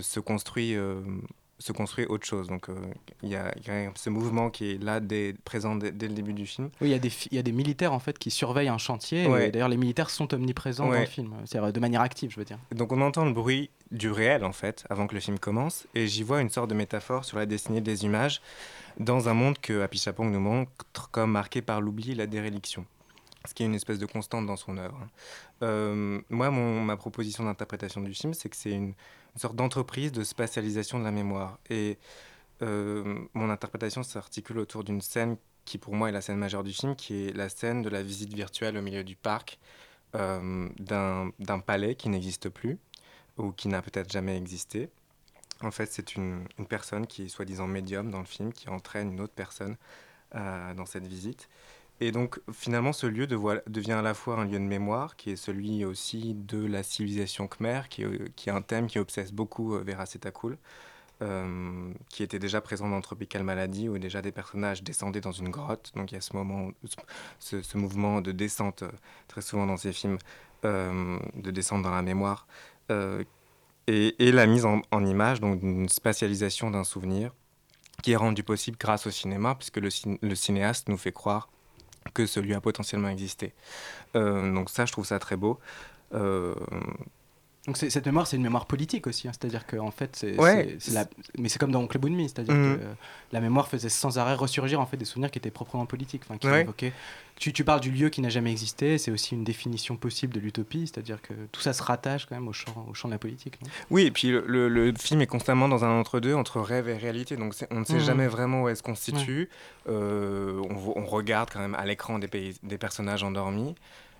[0.00, 0.76] se construit
[1.64, 2.46] se construit autre chose.
[2.48, 2.74] Donc euh,
[3.22, 6.08] il y, a il y a ce mouvement qui est là, dès, présent dès, dès
[6.08, 6.68] le début du film.
[6.82, 8.68] Oui, il y, a des fi- il y a des militaires en fait qui surveillent
[8.68, 9.26] un chantier.
[9.26, 9.50] Ouais.
[9.50, 12.58] D'ailleurs, les militaires sont omniprésents dans le film, c'est-à-dire de manière active, je veux dire.
[12.74, 16.06] Donc on entend le bruit du réel en fait avant que le film commence et
[16.06, 18.42] j'y vois une sorte de métaphore sur la destinée des images
[19.00, 22.84] dans un monde que Happy Chapong nous montre comme marqué par l'oubli et la déréliction.
[23.46, 24.98] Ce qui est une espèce de constante dans son œuvre.
[25.62, 28.94] Euh, moi, mon- ma proposition d'interprétation du film, c'est que c'est une,
[29.34, 31.58] une sorte d'entreprise de spatialisation de la mémoire.
[31.70, 31.98] Et
[32.62, 36.72] euh, mon interprétation s'articule autour d'une scène qui, pour moi, est la scène majeure du
[36.72, 39.58] film, qui est la scène de la visite virtuelle au milieu du parc
[40.14, 42.78] euh, d'un palais qui n'existe plus
[43.36, 44.88] ou qui n'a peut-être jamais existé.
[45.60, 49.12] En fait, c'est une, une personne qui est soi-disant médium dans le film, qui entraîne
[49.12, 49.76] une autre personne
[50.34, 51.48] euh, dans cette visite.
[52.04, 55.36] Et donc, finalement, ce lieu devient à la fois un lieu de mémoire, qui est
[55.36, 59.82] celui aussi de la civilisation khmer, qui est, est un thème qui obsesse beaucoup euh,
[59.86, 60.58] Vera Setakul,
[61.22, 65.48] euh, qui était déjà présent dans Tropical Malady, où déjà des personnages descendaient dans une
[65.48, 65.92] grotte.
[65.96, 66.72] Donc, il y a ce, moment,
[67.38, 68.90] ce, mouvement de descente, euh,
[69.26, 70.18] très souvent dans ces films,
[70.66, 72.46] euh, de descente dans la mémoire.
[72.90, 73.24] euh,
[73.86, 77.32] et, la mise en, image, donc d'une spatialisation d'un souvenir,
[78.02, 81.48] qui est rendue possible grâce au cinéma, puisque le cinéaste nous fait croire
[82.12, 83.52] que ce lieu a potentiellement existé.
[84.16, 85.58] Euh, donc ça, je trouve ça très beau.
[86.14, 86.54] Euh,
[87.66, 90.76] Donc cette mémoire, c'est une mémoire politique aussi, hein, c'est-à-dire qu'en fait, c'est, Ouais.
[90.92, 91.06] la-
[91.38, 92.76] mais c'est comme dans Oncle Boonmi, c'est-à-dire Mhm.
[92.76, 92.92] que euh,
[93.32, 96.36] la mémoire faisait sans arrêt ressurgir en fait des souvenirs qui étaient proprement politiques, enfin,
[96.36, 96.60] qui Ouais.
[96.60, 96.92] évoquaient.
[97.36, 100.38] Tu, tu parles du lieu qui n'a jamais existé, c'est aussi une définition possible de
[100.40, 103.18] l'utopie, c'est-à-dire que tout ça se rattache quand même au champ, au champ de la
[103.18, 103.58] politique.
[103.90, 106.96] Oui, et puis le, le- le film est constamment dans un entre-deux, entre rêve et
[106.96, 107.36] réalité.
[107.36, 108.00] Donc on ne sait Mhm.
[108.00, 109.48] jamais vraiment où est-ce qu'on se situe.
[109.88, 113.74] Euh, on, regarde quand même à l'écran des, pays- des personnages endormis.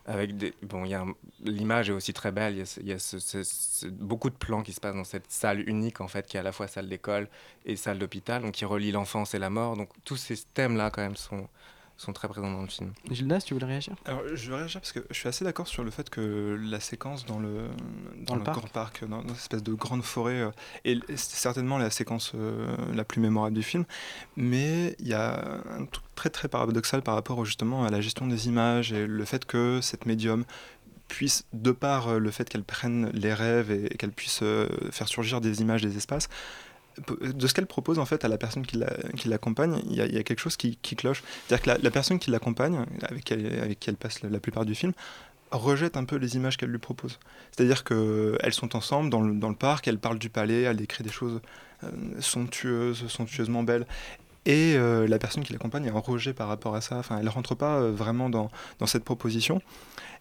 [0.07, 0.85] Avec des, bon,
[1.45, 2.63] l'image est aussi très belle.
[2.81, 5.67] Il y a, ce- ce- ce- beaucoup de plans qui se passent dans cette salle
[5.67, 7.27] unique en fait, qui est à la fois salle d'école
[7.65, 9.77] et salle d'hôpital, donc qui relie l'enfance et la mort.
[9.79, 11.49] Donc tous ces thèmes-là quand même sont,
[11.97, 12.93] sont très présents dans le film.
[13.11, 13.95] Gildas, tu voulais réagir?
[14.05, 16.81] Alors, je veux réagir parce que je suis assez d'accord sur le fait que la
[16.81, 17.69] séquence dans le,
[18.27, 18.59] dans le le, parc.
[18.59, 20.51] grand parc, dans, dans cette espèce de grande forêt, euh,
[20.85, 23.85] est certainement la séquence euh, la plus mémorable du film.
[24.37, 28.01] Mais il y a un truc très très paradoxal par rapport au- justement à la
[28.01, 30.45] gestion des images et le fait que cette médium
[31.07, 34.69] puisse, de par euh, le fait qu'elle prenne les rêves et, et qu'elle puisse euh,
[34.91, 36.29] faire surgir des images des espaces,
[37.21, 40.01] de ce qu'elle propose en fait à la personne qui la- qui l'accompagne, il y,
[40.01, 41.23] a- quelque chose qui, cloche.
[41.47, 44.93] C'est-à-dire que la, personne qui l'accompagne, avec, avec qui elle passe la, plupart du film,
[45.51, 47.19] rejette un peu les images qu'elle lui propose.
[47.53, 51.41] C'est-à-dire qu'elles sont ensemble dans le, parc, elle parle du palais, elle décrit des choses
[51.85, 51.89] euh,
[52.21, 53.87] somptueuses, somptueusement belles.
[54.47, 56.99] Et euh, la personne qui l'accompagne est en rejet par rapport à ça.
[56.99, 58.51] Enfin, elle rentre pas euh, vraiment dans,
[58.87, 59.63] cette proposition.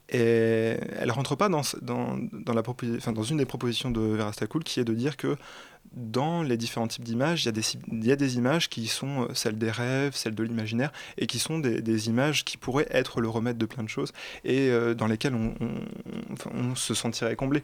[0.10, 4.84] Et elle rentre pas dans, enfin, dans une des propositions de Vera Stakul qui est
[4.84, 5.38] de dire que
[5.96, 9.70] dans les différents types d'images, il y, a des, images qui sont euh, celles des
[9.70, 13.66] rêves, celles de l'imaginaire, et qui sont des, images qui pourraient être le remède de
[13.66, 14.12] plein de choses,
[14.44, 17.64] et euh, dans lesquelles on, se sentirait comblé.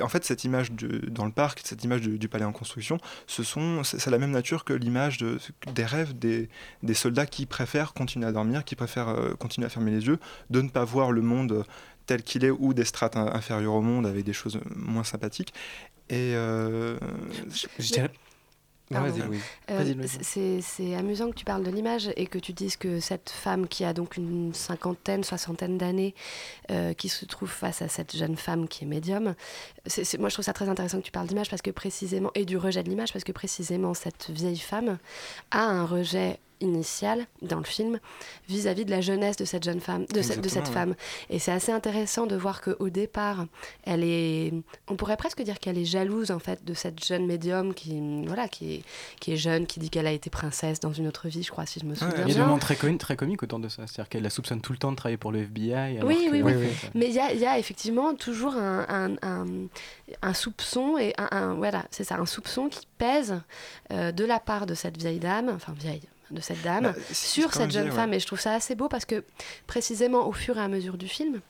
[0.00, 3.42] En fait, cette image dans le parc, cette image du, palais en construction, ce
[3.82, 5.38] c'est la même nature que l'image de,
[5.74, 6.48] des rêves des,
[6.82, 10.18] des soldats qui préfèrent continuer à dormir, qui préfèrent euh, continuer à fermer les yeux,
[10.50, 11.64] de ne pas voir le monde
[12.06, 15.52] tel qu'il est ou des strates in- inférieures au monde avec des choses moins sympathiques.
[16.10, 16.98] Et euh,
[17.78, 18.10] je dirais.
[18.90, 19.40] Vas-y, Louise.
[19.70, 23.30] Euh, c'est c'est amusant que tu parles de l'image et que tu dises que cette
[23.30, 26.14] femme qui a donc une cinquantaine, soixantaine d'années,
[26.70, 29.34] euh, qui se trouve face à cette jeune femme qui est médium,
[29.86, 32.30] c'est c'est- moi je trouve ça très intéressant que tu parles d'image parce que précisément,
[32.34, 34.98] et du rejet de l'image, parce que précisément cette vieille femme
[35.50, 37.98] a un rejet initial dans le film
[38.48, 40.72] vis-à-vis de la jeunesse de cette jeune femme de, de cette Exactement, ouais.
[40.72, 40.94] femme
[41.30, 43.46] et c'est assez intéressant de voir qu'au départ
[43.84, 44.52] elle est
[44.88, 48.48] on pourrait presque dire qu'elle est jalouse en fait de cette jeune médium qui voilà
[48.48, 48.82] qui est,
[49.20, 51.66] qui est jeune qui dit qu'elle a été princesse dans une autre vie je crois
[51.66, 53.58] si je me souviens Il y a des bien moments très, comi- très comiques autour
[53.58, 53.86] de ça.
[53.86, 55.72] C'est-à-dire qu'elle la soupçonne tout le temps de travailler pour le FBI.
[55.98, 56.68] alors Oui, que- oui, oui.
[56.94, 59.66] Mais il y a, il y a effectivement toujours un, un, un-
[60.22, 63.40] un soupçon, et un, un- voilà, c'est ça, un soupçon qui pèse
[63.92, 67.52] euh, de la part de cette vieille dame, enfin vieille, de cette dame, Bah, sur
[67.54, 67.94] cette jeune ouais.
[67.94, 68.12] femme.
[68.14, 69.24] Et je trouve ça assez beau parce que
[69.66, 71.40] précisément au fur et à mesure du film,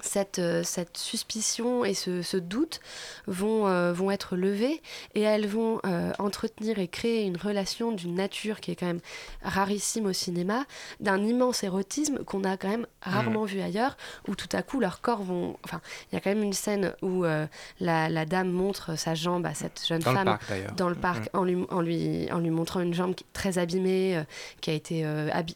[0.00, 2.80] cette, euh, cette suspicion et ce, ce doute
[3.26, 4.82] vont, euh, vont être levés
[5.14, 9.00] et elles vont euh, entretenir et créer une relation d'une nature qui est quand même
[9.42, 10.64] rarissime au cinéma,
[11.00, 13.46] d'un immense érotisme qu'on a quand même rarement Mm.
[13.46, 13.96] vu ailleurs,
[14.28, 15.56] où tout à coup leurs corps vont...
[15.64, 15.80] Enfin,
[16.10, 17.46] il y a quand même une scène où euh,
[17.80, 20.94] la, la dame montre sa jambe à cette jeune Dans le femme parc, dans le
[20.94, 24.22] Mm, parc en, lui, en, lui, en lui montrant une jambe très abîmée,
[24.60, 25.04] qui a été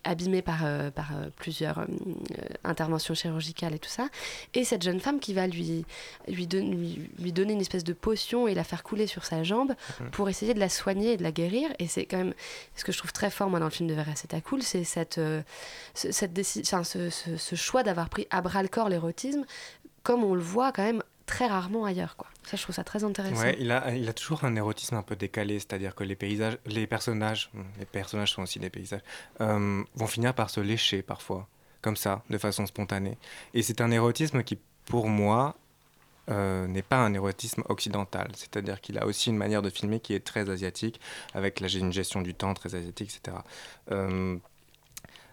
[0.05, 0.61] abîmée par,
[0.95, 1.87] par plusieurs
[2.65, 4.09] interventions chirurgicales et tout ça.
[4.55, 5.85] Et cette jeune femme qui va lui,
[6.29, 9.43] lui, don- lui, lui donner une espèce de potion et la faire couler sur sa
[9.43, 10.11] jambe Mhm.
[10.11, 11.71] pour essayer de la soigner et de la guérir.
[11.79, 12.35] Et c'est quand même
[12.77, 14.13] ce que je trouve très fort, moi, dans le film de Vera
[14.45, 15.43] cool, c'est cette, euh,
[15.95, 19.45] ce, cette enfin, ce, ce- ce choix d'avoir pris à bras le corps l'érotisme,
[20.03, 22.17] comme on le voit quand même très rarement ailleurs.
[22.17, 22.29] Quoi.
[22.43, 23.41] Ça, je trouve ça très intéressant.
[23.43, 26.59] Ouais, il a, il a toujours un érotisme un peu décalé, c'est-à-dire que les paysages,
[26.67, 29.03] les personnages, les personnages sont aussi des paysages,
[29.41, 31.47] euh, vont finir par se lécher parfois,
[31.83, 33.19] comme ça, de façon spontanée.
[33.55, 35.57] Et c'est un érotisme qui, pour moi,
[36.31, 40.15] euh, n'est pas un érotisme occidental, c'est-à-dire qu'il a aussi une manière de filmer qui
[40.15, 41.01] est très asiatique,
[41.35, 43.39] avec la, une gestion du temps très asiatique, etc.
[43.91, 44.37] Euh,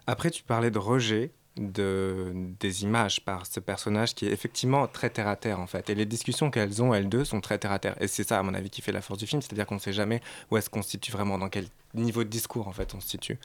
[0.07, 5.09] après, tu parlais de rejet de, des images par ce personnage qui est effectivement très
[5.09, 5.89] terre à terre en fait.
[5.89, 7.95] Et les discussions qu'elles ont, elles deux, sont très terre à terre.
[8.01, 9.79] Et c'est ça, à mon avis, qui fait la force du film, c'est-à-dire qu'on ne
[9.79, 12.93] sait jamais où est-ce qu'on se situe vraiment, dans quel niveau de discours en fait
[12.95, 13.37] on se situe.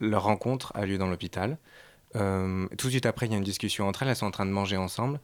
[0.00, 1.58] Leur rencontre a lieu dans l'hôpital.
[2.16, 4.30] Euh, tout de suite après, il y a une discussion entre elles, elles sont en
[4.30, 5.20] train de manger ensemble.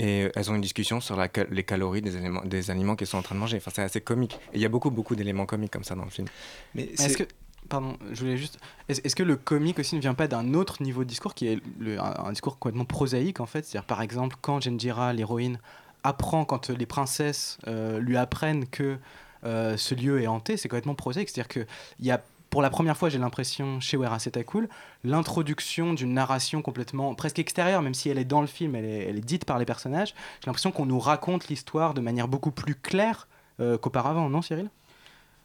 [0.00, 3.18] Et elles ont une discussion sur la les calories des, éléments, des aliments qu'elles sont
[3.18, 3.56] en train de manger.
[3.56, 4.38] Enfin, c'est assez comique.
[4.52, 6.28] Et il y a beaucoup, beaucoup d'éléments comiques comme ça dans le film.
[6.76, 7.24] Mais Est-ce que,
[7.68, 8.60] pardon, je voulais juste.
[8.88, 11.60] Est-ce que le comique aussi ne vient pas d'un autre niveau de discours qui est
[11.80, 13.64] le- un, un discours complètement prosaïque en fait?
[13.64, 15.58] C'est-à-dire par exemple quand Genjira, l'héroïne,
[16.04, 18.98] apprend quand les princesses euh, lui apprennent que
[19.44, 21.28] euh, ce lieu est hanté, c'est complètement prosaïque.
[21.28, 21.66] C'est-à-dire que
[21.98, 24.68] il y a pour la première fois, j'ai l'impression, chez Wera Cool,
[25.04, 29.20] l'introduction d'une narration complètement presque extérieure, même si elle est dans le film, elle est,
[29.20, 30.14] dite par les personnages.
[30.40, 33.28] J'ai l'impression qu'on nous raconte l'histoire de manière beaucoup plus claire
[33.60, 34.70] euh, qu'auparavant, non, Cyril?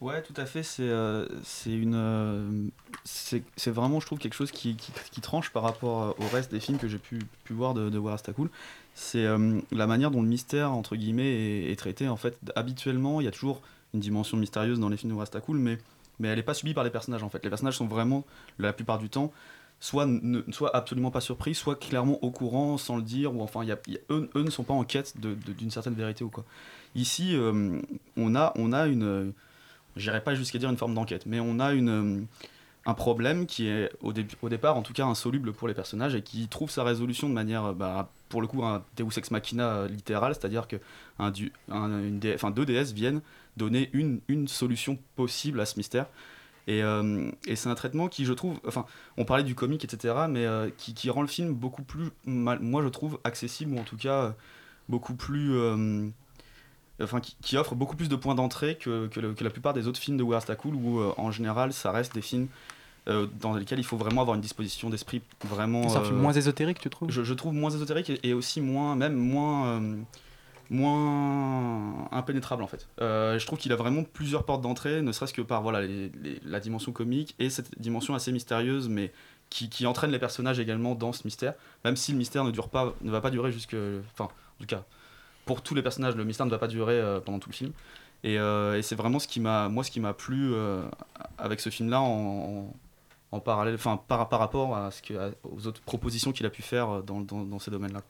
[0.04, 0.64] Ouais, tout à fait.
[0.64, 2.68] C'est euh, c'est une, euh,
[3.06, 6.52] c'est c'est vraiment, je trouve, quelque chose qui, qui, tranche par rapport euh, au reste
[6.52, 8.00] des films que j'ai pu, pu voir de, de
[8.34, 8.50] Cool.
[8.94, 12.10] C'est euh, la manière dont le mystère, entre guillemets, est, traité.
[12.10, 13.62] En fait, habituellement, il y a toujours
[13.94, 15.78] une dimension mystérieuse dans les films de Cool, mais,
[16.20, 17.44] mais elle n'est pas subie par les personnages, en fait.
[17.44, 18.24] Les personnages sont vraiment,
[18.60, 19.32] la plupart du temps,
[19.80, 20.08] soit,
[20.52, 23.74] soit absolument pas surpris, soit clairement au courant sans le dire, ou enfin, y
[24.10, 26.46] eux, ne sont pas en quête d'une certaine vérité ou quoi.
[26.96, 27.80] Ici, euh,
[28.18, 29.34] on, a, on a une.
[29.96, 32.22] J'irai pas jusqu'à dire une forme d'enquête, mais on a une, euh,
[32.86, 36.22] un problème qui est au, au départ, en tout cas, insoluble pour les personnages et
[36.22, 39.68] qui trouve sa résolution de manière, euh, bah, pour le coup, un Deus ex machina
[39.70, 40.78] euh, littéral, c'est-à-dire que
[41.20, 41.32] un,
[41.70, 43.22] un- une dé- deux déesses viennent
[43.58, 46.08] donner une, une solution possible à ce mystère.
[46.66, 48.86] Et, euh, et c'est un traitement qui, je trouve, enfin,
[49.18, 52.60] on parlait du comique, etc., mais euh, qui, qui rend le film beaucoup plus, mal-
[52.62, 54.32] moi je trouve, accessible, ou en tout cas euh,
[54.88, 55.54] beaucoup plus.
[55.56, 56.08] euh,
[57.02, 59.74] enfin, qui, qui offre beaucoup plus de points d'entrée que, que, le- que la plupart
[59.74, 62.48] des autres films de Where Cool, où en général ça reste des films
[63.06, 65.90] dans lesquels il faut vraiment avoir une disposition d'esprit vraiment.
[65.90, 67.12] C'est un film moins ésotérique, tu trouves?
[67.12, 69.82] je, je trouve moins ésotérique et, et aussi moins, même moins,
[70.74, 72.88] moins impénétrable en fait.
[73.00, 75.88] Euh, je trouve qu'il a vraiment plusieurs portes d'entrée, ne serait-ce que par voilà,
[76.44, 79.12] la dimension comique et cette dimension assez mystérieuse, mais
[79.50, 81.54] qui, qui entraîne les personnages également dans ce mystère,
[81.86, 83.76] même si le mystère ne, dure pas, ne va pas durer jusque...
[84.12, 84.84] Enfin, en tout cas,
[85.46, 87.72] pour tous les personnages, le mystère ne va pas durer euh, pendant tout le film.
[88.24, 90.54] Et, euh, et c'est vraiment ce qui m'a, moi, ce qui m'a plu
[91.38, 92.74] avec ce film-là en,
[93.32, 96.62] en- parallèle, enfin par, par rapport à ce que, aux autres propositions qu'il a pu
[96.62, 98.02] faire dans, dans, dans ces domaines-là.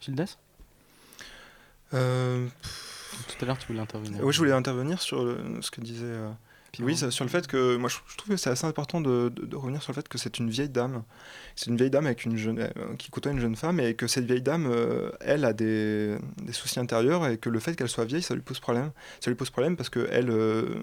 [0.00, 0.38] Gildas
[1.90, 1.96] Tout
[3.40, 4.22] à l'heure, tu voulais intervenir.
[4.22, 6.14] Oui, je voulais intervenir sur le- ce que disait.
[6.80, 9.30] Oui, ça- sur le fait que moi je, je trouve que c'est assez important de,
[9.30, 11.02] de- de revenir sur le fait que c'est une vieille dame.
[11.56, 14.06] C'est une vieille dame avec une jeune, euh, qui côtoie une jeune femme et que
[14.06, 17.88] cette vieille dame, euh, elle, a des, des soucis intérieurs et que le fait qu'elle
[17.88, 18.92] soit vieille, ça lui pose problème.
[19.20, 20.76] Ça lui pose problème parce que elle, euh,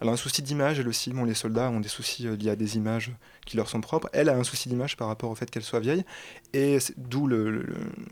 [0.00, 1.10] elle a un souci d'image, elle aussi.
[1.12, 3.12] Bon, les soldats ont des soucis liés à des images
[3.46, 4.08] qui leur sont propres.
[4.12, 6.04] Elle a un souci d'image par rapport au fait qu'elle soit vieille
[6.52, 7.66] et d'où le- le-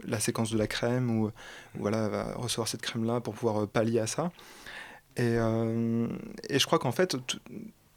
[0.06, 1.30] la séquence de la crème où, où
[1.74, 4.30] voilà, elle va recevoir cette crème là pour pouvoir pallier à ça.
[5.18, 6.06] Et, euh,
[6.48, 7.40] et je crois qu'en fait, tout-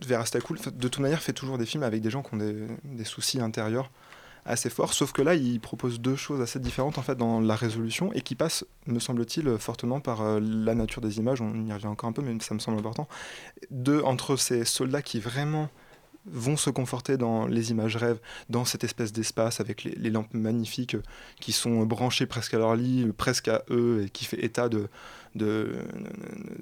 [0.05, 3.05] Vera Stakoul, de toute manière, fait toujours des films avec des gens qui ont des,
[3.05, 3.91] soucis intérieurs
[4.45, 4.93] assez forts.
[4.93, 8.21] Sauf que là, il propose deux choses assez différentes en fait dans la résolution et
[8.21, 11.41] qui passent, me semble-t-il, fortement par euh, la nature des images.
[11.41, 13.07] On y revient encore un peu, mais ça me semble important.
[13.69, 15.69] Deux, entre ces soldats qui vraiment
[16.25, 20.95] vont se conforter dans les images rêves, dans cette espèce d'espace avec les, lampes magnifiques
[21.39, 24.87] qui sont branchées presque à leur lit, presque à eux, et qui fait état de,
[25.35, 25.75] de,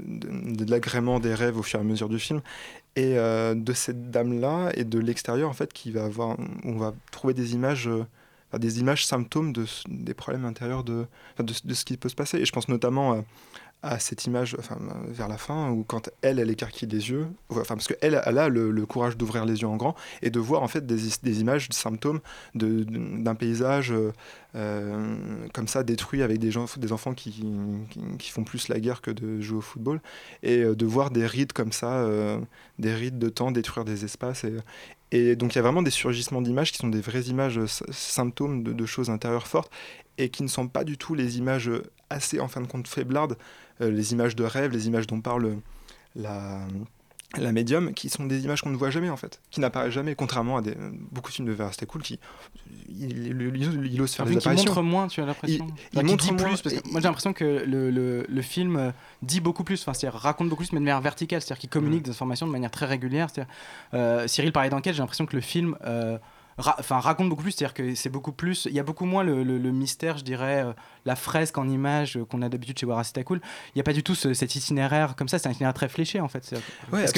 [0.05, 2.41] de, l'agrément des rêves au fur et à mesure du film.
[2.95, 6.93] Et euh, de cette dame-là et de l'extérieur, en fait, qui va avoir, on va
[7.12, 8.05] trouver des images, euh,
[8.58, 11.05] des images symptômes de, des problèmes intérieurs de,
[11.38, 12.38] de, de ce qui peut se passer.
[12.38, 13.21] Et je pense notamment euh,
[13.81, 17.75] à cette image enfin, vers la fin où quand elle, elle écarquille les yeux, enfin,
[17.75, 20.63] parce qu'elle elle a le, le courage d'ouvrir les yeux en grand et de voir
[20.63, 22.19] en fait des, images, des symptômes
[22.55, 23.93] de- d'un paysage
[24.55, 25.15] euh,
[25.53, 27.45] comme ça détruit avec des, gens, des enfants qui,
[27.89, 30.01] qui, qui font plus la guerre que de jouer au football
[30.43, 32.39] et euh, de voir des rides comme ça, euh,
[32.79, 34.53] des rides de temps détruire des espaces et,
[35.12, 37.67] et donc il y a vraiment des surgissements d'images qui sont des vraies images euh,
[37.67, 39.72] sy- symptômes de, choses intérieures fortes
[40.17, 42.88] et qui ne sont pas du tout les images euh, assez en fin de compte
[42.88, 43.38] faiblardes,
[43.82, 45.58] euh, les images de rêve, les images dont parle
[46.15, 46.67] la,
[47.37, 50.15] la médium, qui sont des images qu'on ne voit jamais en fait, qui n'apparaissent jamais,
[50.15, 50.75] contrairement à des,
[51.11, 52.19] beaucoup de films de Vera Cool qui
[52.89, 54.69] il, il- il- il ose faire des film qui apparitions.
[54.71, 55.67] montre moins, tu as l'impression.
[55.93, 58.77] Il, montre dit moins, plus, parce que moi j'ai l'impression que le, le- le film
[58.77, 61.69] euh, dit beaucoup plus, enfin, c'est-à-dire raconte beaucoup plus, mais de manière verticale, c'est-à-dire qu'il
[61.69, 63.27] communique des informations de manière très régulière.
[63.93, 66.17] euh, Cyril parlait d'enquête, j'ai l'impression que le film euh,
[66.60, 69.24] ra- enfin, raconte beaucoup plus, c'est-à-dire que c'est beaucoup plus, il y a beaucoup moins
[69.24, 70.74] le, le- le mystère, je dirais, euh,
[71.06, 73.39] la fresque en image euh, qu'on a d'habitude chez Warasita Cool.
[73.69, 75.89] Il n'y a pas du tout ce- cet itinéraire comme ça, c'est un itinéraire très
[75.89, 76.54] fléché en fait.
[76.91, 77.13] Ouais, est-ce,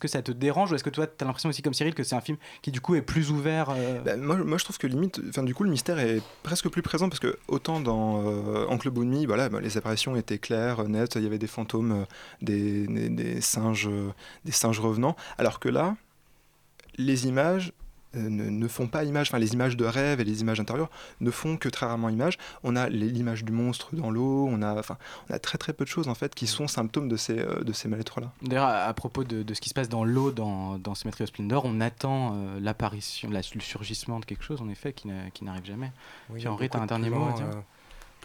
[0.00, 2.02] que, ça te dérange ou est-ce que toi tu as l'impression aussi comme Cyril que
[2.02, 4.78] c'est un film qui du coup est plus ouvert euh, Bah, moi, moi, je trouve
[4.78, 8.22] que limite, enfin, du coup, le mystère est presque plus présent parce que autant dans
[8.70, 12.06] Oncle Boonmi, voilà, bah, les apparitions étaient claires, nettes, il y avait des fantômes,
[12.42, 13.90] des, des, des singes,
[14.44, 15.96] des singes revenants, alors que là,
[16.96, 17.72] les images
[18.14, 20.90] ne, ne font pas image, enfin les images de rêve et les images intérieures
[21.20, 22.38] ne font que très rarement image.
[22.62, 24.96] On a l'image du monstre dans l'eau, on a, enfin,
[25.28, 27.62] on a très très peu de choses en fait qui sont symptômes de ces, euh,
[27.62, 28.32] de ces mal-être-là.
[28.42, 31.24] D'ailleurs, à, à propos de, de ce qui se passe dans l'eau dans, dans Symmetry
[31.24, 35.08] of Splendor, on attend euh, l'apparition, la- le surgissement de quelque chose, en effet, qui,
[35.08, 35.92] n'a- qui n'arrive jamais.
[36.30, 37.60] Oui, Puis Henri, beaucoup t'as un de dernier mot à dire euh,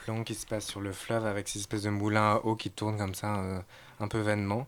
[0.06, 2.70] plans qui se passent sur le fleuve avec ces espèces de moulins à eau qui
[2.70, 3.60] tournent comme ça, euh,
[4.00, 4.68] un peu vainement.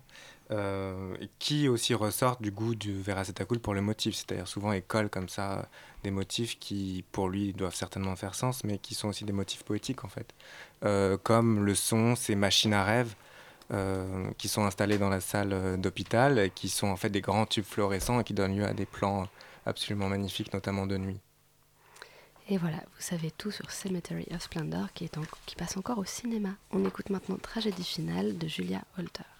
[0.52, 4.16] Euh, qui aussi ressortent du goût du Veracetacool pour le motif?
[4.16, 5.64] C'est-à-dire souvent il colle comme ça euh,
[6.04, 9.64] des motifs qui pour lui doivent certainement faire sens, mais qui sont aussi des motifs
[9.64, 10.34] poétiques en fait.
[10.84, 13.16] Euh, comme le son, ces machines à rêve.
[14.38, 17.66] qui sont installées dans la salle d'hôpital et qui sont en fait des grands tubes
[17.66, 19.28] fluorescents et qui donnent lieu à des plans
[19.66, 21.20] absolument magnifiques, notamment de nuit.
[22.48, 25.10] Et voilà, vous savez tout sur Cemetery of Splendor qui,
[25.48, 26.50] qui passe encore au cinéma.
[26.72, 29.35] On écoute maintenant Tragédie finale de Julia Holter.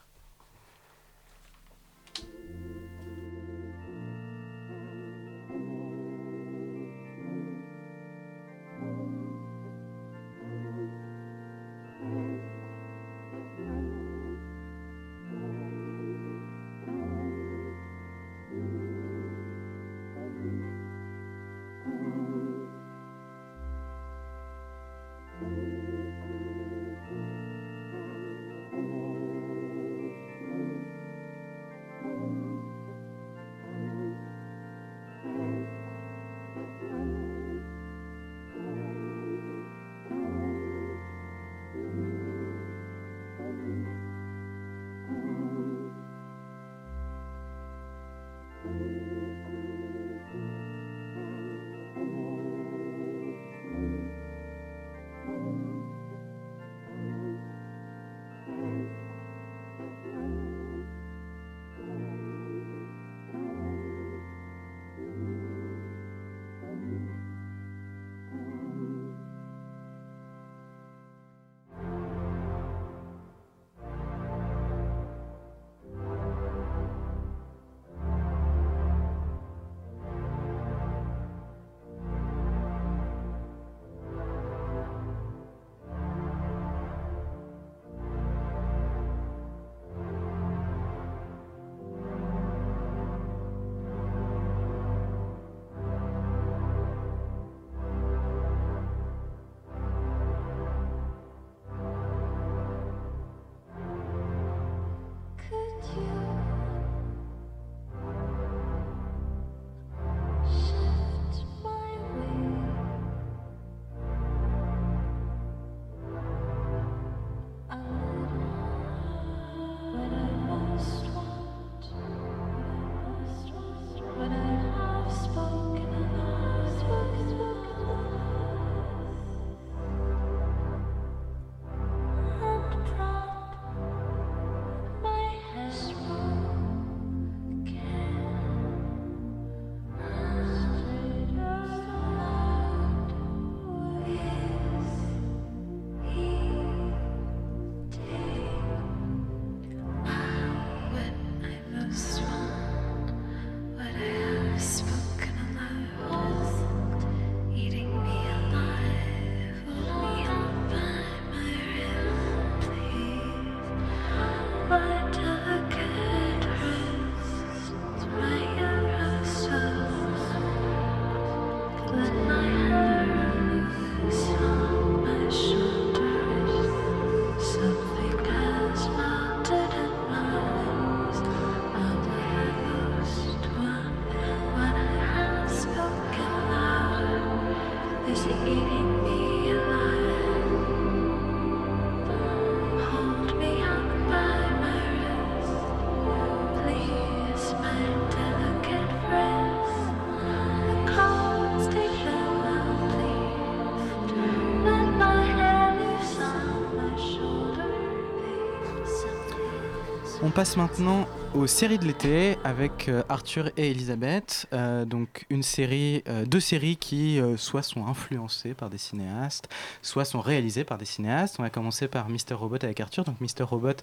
[210.24, 214.48] On passe maintenant aux séries de l'été avec euh, Arthur et Elisabeth.
[214.54, 219.50] Euh, donc une série, euh, deux séries qui soit sont influencées par des cinéastes,
[219.82, 221.36] soit sont réalisées par des cinéastes.
[221.40, 222.34] On va commencer par Mr.
[222.34, 223.04] Robot avec Arthur.
[223.04, 223.44] Donc Mr.
[223.44, 223.74] Robot,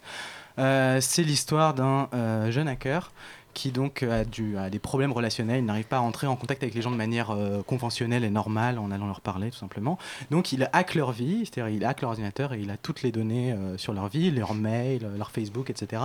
[0.56, 2.08] c'est l'histoire d'un
[2.50, 3.12] jeune hacker
[3.54, 6.90] qui donc a, des problèmes relationnels, n'arrive pas à entrer en contact avec les gens
[6.90, 9.98] de manière euh, conventionnelle et normale en allant leur parler tout simplement.
[10.30, 13.12] Donc il hack leur vie, c'est-à-dire il hack leur ordinateur et il a toutes les
[13.12, 16.02] données euh, sur leur vie, leurs mails, leur Facebook, etc.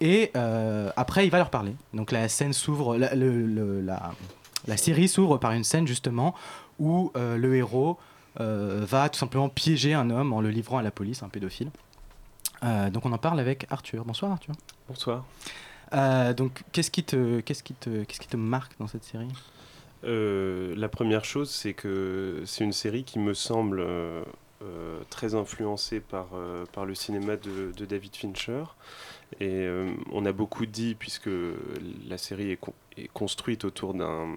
[0.00, 1.74] Et euh, après il va leur parler.
[1.92, 6.34] Donc la scène s'ouvre, la, série s'ouvre par une scène justement
[6.78, 7.98] où le héros
[8.36, 11.70] va tout simplement piéger un homme en le livrant à la police, un pédophile.
[12.62, 14.04] Donc on en parle avec Arthur.
[14.04, 14.54] Bonsoir Arthur.
[14.88, 15.24] Bonsoir.
[15.94, 19.28] Euh, donc, qu'est-ce qui te, qu'est-ce qui te, qu'est-ce qui te marque dans cette série?
[20.04, 24.22] Euh, la première chose, c'est que c'est une série qui me semble euh,
[25.08, 26.28] très influencée par,
[26.72, 28.64] par le cinéma de, David Fincher.
[29.40, 29.66] Et
[30.12, 31.30] on a beaucoup dit, puisque
[32.08, 34.36] la série est, con- est construite autour d'un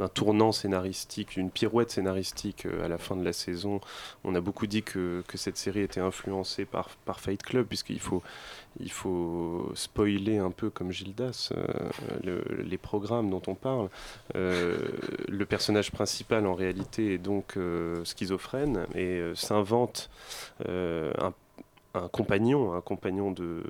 [0.00, 3.80] d'un tournant scénaristique, une pirouette scénaristique euh, à la fin de la saison.
[4.24, 8.00] On a beaucoup dit que, que cette série était influencée par, par Fight Club, puisqu'il
[8.00, 8.22] faut,
[8.80, 11.66] il faut spoiler un peu comme Gildas euh,
[12.24, 13.88] le- les programmes dont on parle.
[14.34, 14.76] Euh,
[15.28, 17.56] le personnage principal, en réalité, est donc
[18.04, 20.10] schizophrène et s'invente
[20.66, 21.32] un
[21.94, 23.62] un compagnon, un compagnon de,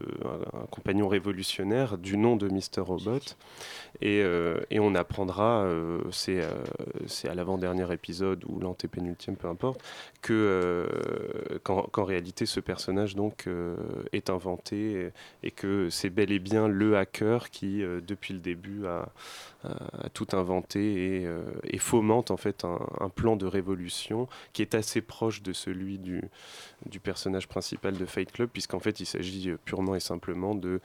[0.53, 2.81] un, compagnon révolutionnaire du nom de Mr.
[2.81, 3.19] Robot,
[4.03, 6.51] et, euh, et on apprendra, euh, c'est euh,
[7.07, 9.83] c'est à l'avant-dernier épisode ou l'antépénultième, peu importe,
[10.21, 10.87] que
[11.63, 13.49] qu'en réalité ce personnage donc
[14.13, 15.11] est inventé
[15.43, 19.09] et, que c'est bel et bien le hacker qui depuis le début a,
[19.65, 21.43] a- a tout inventé et, euh,
[21.79, 26.23] fomente en fait un, plan de révolution qui est assez proche de celui du,
[27.03, 30.81] personnage principal de Fight Club, puisqu'en fait il s'agit euh, purement et simplement de,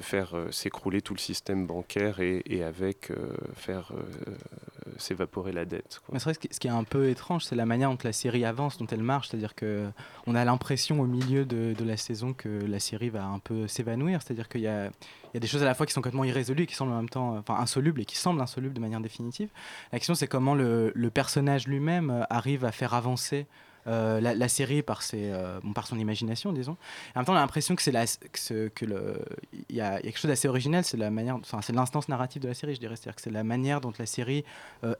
[0.00, 4.34] faire euh, s'écrouler tout le système bancaire et, avec euh, faire euh,
[4.98, 6.00] s'évaporer la dette.
[6.12, 8.86] Mais ce qui, est un peu étrange, c'est la manière dont la série avance, dont
[8.86, 9.28] elle marche.
[9.28, 9.88] C'est-à-dire que
[10.26, 14.22] on a l'impression au milieu de, la saison que la série va un peu s'évanouir.
[14.22, 14.90] C'est-à-dire qu'il y a,
[15.34, 17.08] y a des choses à la fois qui sont complètement irrésolues qui semblent en même
[17.08, 19.48] temps, euh, enfin insolubles et qui semblent insolubles de manière définitive.
[19.92, 23.46] La question, c'est comment le, personnage lui-même euh, arrive à faire avancer.
[23.86, 25.30] euh, la, série par, ses,
[25.62, 26.78] bon, par son imagination, disons.
[27.14, 27.92] En même temps, on a l'impression que c'est
[28.72, 28.86] que,
[29.68, 32.48] il y a, il y a quelque chose d'assez original, c'est enfin, l'instance narrative de
[32.48, 32.96] la série, je dirais.
[32.96, 34.42] C'est-à-dire que c'est la manière dont la série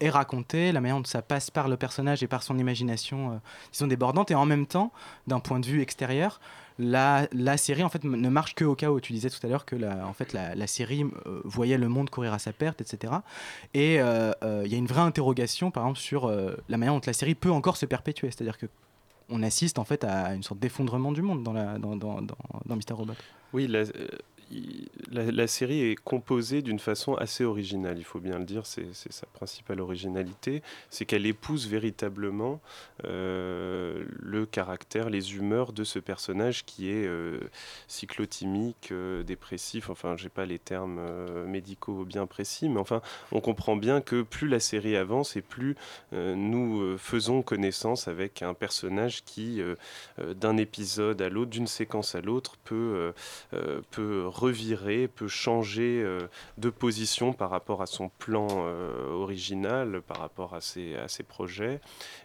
[0.00, 3.36] est racontée, la manière dont ça passe par le personnage et par son imagination, euh,
[3.72, 4.92] disons débordante, et en même temps,
[5.26, 6.38] d'un point de vue extérieur,
[6.78, 9.64] la, la série en fait ne marche que au où tu disais tout à l'heure
[9.64, 12.80] que la, en fait la, la série euh, voyait le monde courir à sa perte,
[12.80, 13.12] etc.
[13.74, 16.28] Et euh, euh, il y a une vraie interrogation, par exemple, sur
[16.68, 18.66] la manière dont la série peut encore se perpétuer, c'est-à-dire que
[19.30, 22.36] on assiste en fait à une sorte d'effondrement du monde dans, la, dans, dans, dans,
[22.76, 22.92] Mr.
[22.92, 23.14] Robot.
[23.54, 23.72] Oui,
[25.10, 29.26] la- série est composée d'une façon assez originale, il faut bien le dire, c'est sa
[29.26, 32.60] principale originalité, c'est qu'elle épouse véritablement
[33.04, 37.38] euh, le caractère, les humeurs de ce personnage qui est euh,
[37.88, 43.00] cyclotimique, euh, dépressif, enfin j'ai pas les termes euh, médicaux bien précis, mais enfin
[43.32, 45.76] on comprend bien que plus la série avance et plus
[46.12, 49.60] nous faisons connaissance avec un personnage qui,
[50.18, 53.12] d'un épisode à l'autre, d'une séquence à l'autre, peut,
[53.90, 56.28] peut revirer, peut changer euh,
[56.58, 60.96] de position par rapport à son plan euh, original, par rapport à ses,
[61.28, 61.80] projets.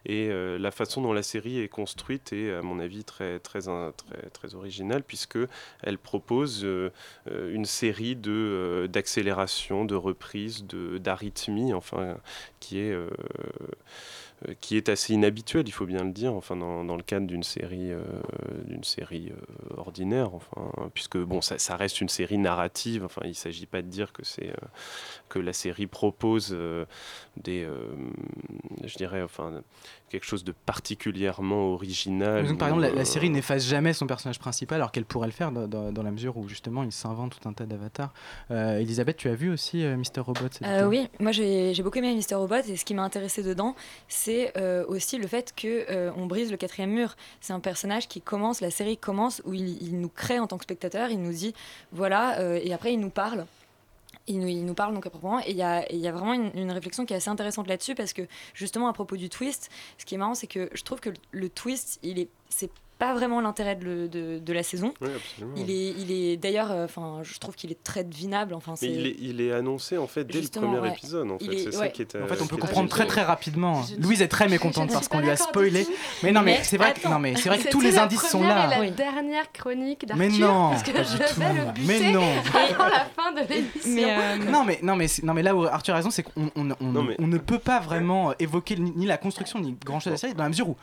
[0.05, 3.61] Et euh, la façon dont la série est construite est, à mon avis, très, très,
[4.33, 5.37] très, originale, puisque
[5.81, 6.67] elle propose
[7.29, 12.17] une série d'accélérations, de reprises, de, d'arythmies, enfin,
[12.59, 12.97] qui est...
[14.47, 17.43] euh, qui est assez inhabituel, il faut bien le dire, enfin dans, le cadre d'une
[17.43, 18.01] série, euh,
[18.63, 23.03] d'une série euh, ordinaire, enfin, puisque bon, ça, reste une série narrative.
[23.03, 24.53] Enfin, il ne s'agit pas de dire que c'est
[25.27, 26.57] que la série propose
[27.37, 27.67] des,
[28.83, 29.61] je dirais, enfin,
[30.09, 32.45] quelque chose de particulièrement original.
[32.47, 35.27] Donc, par exemple, la, la euh, série n'efface jamais son personnage principal, alors qu'elle pourrait
[35.27, 38.13] le faire dans, dans- dans la mesure où justement il s'invente tout un tas d'avatars.
[38.51, 40.21] Euh, Elisabeth, tu as vu aussi euh, Mr.
[40.21, 43.75] Robot Euh, oui, moi j'ai beaucoup aimé Mister Robot et ce qui m'a intéressé dedans,
[44.07, 47.15] c'est euh, aussi le fait que euh, on brise le quatrième mur.
[47.41, 50.57] C'est un personnage qui commence, la série commence où il, il nous crée en tant
[50.57, 51.53] que spectateur, il nous dit
[51.91, 53.45] voilà, euh, et après il nous parle.
[54.29, 57.17] Il nous, parle donc à proprement et il y a, vraiment une, réflexion qui est
[57.17, 58.21] assez intéressante là-dessus parce que
[58.53, 61.49] justement à propos du twist, ce qui est marrant c'est que je trouve que le
[61.49, 62.29] twist il est
[62.99, 64.93] pas vraiment l'intérêt de, de, de la saison.
[65.01, 65.55] Oui, absolument.
[65.57, 68.53] Il est, il est d'ailleurs, euh, enfin, je trouve qu'il est très devinable.
[68.53, 70.97] Enfin, c'est- il est, il est annoncé en fait dès Justement, le premier ouais.
[70.97, 71.31] épisode.
[71.31, 72.15] En fait, est- c'est ça qui est.
[72.15, 73.81] En fait, on peut est comprendre très très rapidement.
[73.83, 75.87] Je Louise est très mécontente parce qu'on lui a spoilé.
[76.23, 78.03] Mais non, mais Mais c'est vrai que non, mais c'est vrai que tous les la
[78.03, 78.67] indices sont là.
[78.67, 78.91] Et la Oui.
[78.91, 80.25] dernière chronique d'Arthur.
[80.29, 81.39] Mais non, parce que je du vais tout.
[81.39, 82.21] le buter Mais non.
[82.53, 83.89] avant la fin de l'émission.
[83.91, 86.51] Mais, euh, Non mais, non, mais, non mais là où Arthur a raison, c'est qu'on
[86.57, 89.77] on, on- Non, mais- on ne peut pas vraiment évoquer ni, ni la construction ni
[89.85, 90.75] grand chose de la série dans la mesure où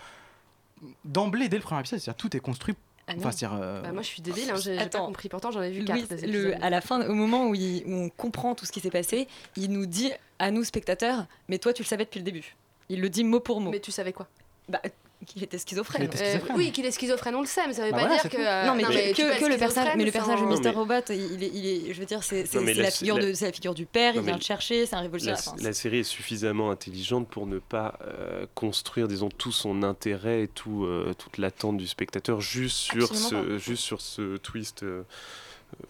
[1.05, 2.75] d'emblée dès le premier épisode, c'est-à-dire tout est construit.
[3.09, 3.13] Ah.
[3.19, 5.29] Enfin, c'est-à-dire, euh, Bah, moi, je suis débile, hein, j'ai j'ai pas compris.
[5.29, 7.93] Pourtant, j'en ai vu Louise, 4 le, à la fin, au moment où, il- où
[7.93, 10.11] on comprend tout ce qui s'est passé, il nous dit
[10.41, 12.57] à nous spectateurs, mais toi tu le savais depuis le début.
[12.89, 13.71] Il le dit mot pour mot.
[13.71, 14.27] Mais tu savais quoi?
[14.69, 14.81] Bah,
[15.25, 16.03] qu'il était schizophrène.
[16.09, 16.57] Qu'il était Euh, schizophrène.
[16.59, 18.37] Oui, qu'il est schizophrène, on le sait, mais ça veut Bah pas voilà, dire que.
[18.37, 18.83] euh, non mais,
[19.15, 21.99] tu que, le personnage, mais le personnage de mais- Robot, il est, il est, je
[22.01, 24.15] veux dire, c'est la- la figure la- de, c'est la figure du père.
[24.15, 25.41] Non, il vient le chercher, c'est un révolutionnaire.
[25.59, 30.49] la série est suffisamment intelligente pour ne pas euh, construire, disons, tout son intérêt et
[30.49, 34.85] tout, euh, toute l'attente du spectateur juste sur, Absolument ce, juste sur ce twist.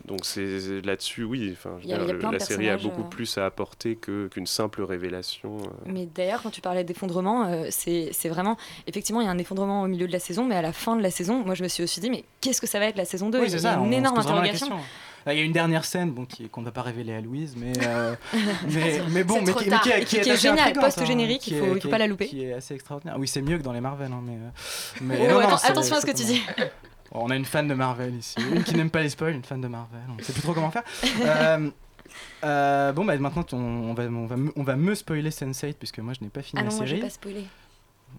[0.07, 1.51] Donc c'est là-dessus, oui.
[1.53, 4.82] Enfin, je a- dire, la série a beaucoup euh, plus à apporter que- qu'une simple
[4.82, 5.59] révélation.
[5.59, 5.66] euh.
[5.87, 8.57] Mais d'ailleurs, quand tu parlais d'effondrement, euh, c'est c'est vraiment.
[8.87, 10.97] Effectivement, il y a un effondrement au milieu de la saison, mais à la fin
[10.97, 12.97] de la saison, moi je me suis aussi dit, mais qu'est-ce que ça va être
[12.97, 13.80] la saison 2 Oui, Il c'est y a ça.
[13.80, 14.76] on une énorme interrogation.
[15.28, 17.72] Il y a une dernière scène bon, qu'on ne va pas révéler à Louise, mais,
[17.84, 18.14] euh,
[18.72, 21.57] mais, mais bon, mais qui, mais qui est, qui est assez génial, post-générique, qui il
[21.57, 22.26] est- faut- pas la louper.
[22.28, 23.16] Qui est assez extraordinaire.
[23.18, 24.12] Oui, c'est mieux que dans les Marvel.
[24.12, 24.37] hein, mais,
[25.01, 26.41] mais Oh, non, non, attention à ce que tu dis.
[27.18, 29.60] On a une fan de Marvel ici, une qui n'aime pas les spoils, une fan
[29.60, 30.00] de Marvel.
[30.10, 30.84] On ne sait plus trop comment faire.
[31.22, 31.70] Euh,
[32.44, 35.74] euh, bon, bah maintenant, on, on va, on, va, me- on va me spoiler Sense8
[35.74, 37.00] puisque moi je n'ai pas fini Ah non, la moi série.
[37.00, 37.44] pas spoiler.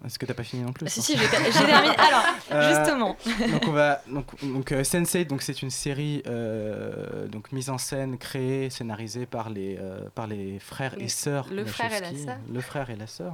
[0.05, 1.49] Est-ce que t'as pas fini non plus Ah, si, si, j'ai terminé.
[1.97, 3.17] Alors, Euh, justement.
[3.51, 7.77] donc on va donc donc euh, Sense8 donc c'est une série euh, donc mise en
[7.77, 9.79] scène créée scénarisée par les
[10.13, 12.37] par les frères et Le- sœurs le frère et la sœur.
[12.53, 13.33] le frère et la sœur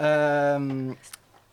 [0.00, 0.94] hein.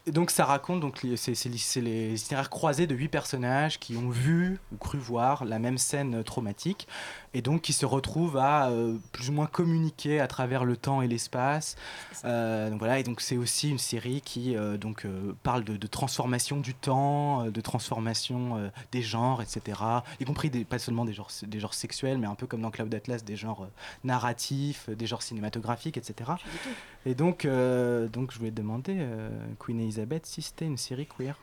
[0.08, 1.46] Et donc ça raconte donc c'est
[1.78, 6.24] les, itinéraires croisés de huit personnages qui ont vu ou cru voir la même scène
[6.24, 6.88] traumatique
[7.36, 11.04] et donc qui se retrouvent à euh, plus ou moins communiquer à travers le temps
[11.04, 11.76] et l'espace.
[12.26, 15.06] Euh, donc voilà et donc c'est aussi une série qui euh, donc
[15.44, 19.80] parle de, de transformation du temps, de transformation des genres, etc.
[20.20, 22.72] Y compris des, pas seulement des genres des genres sexuels, mais un peu comme dans
[22.72, 23.68] Cloud Atlas des genres
[24.04, 26.32] narratifs, des genres cinématographiques, etc.
[27.06, 29.06] Et donc donc je voulais te demander
[29.60, 31.36] Queen Elizabeth si c'était une série queer.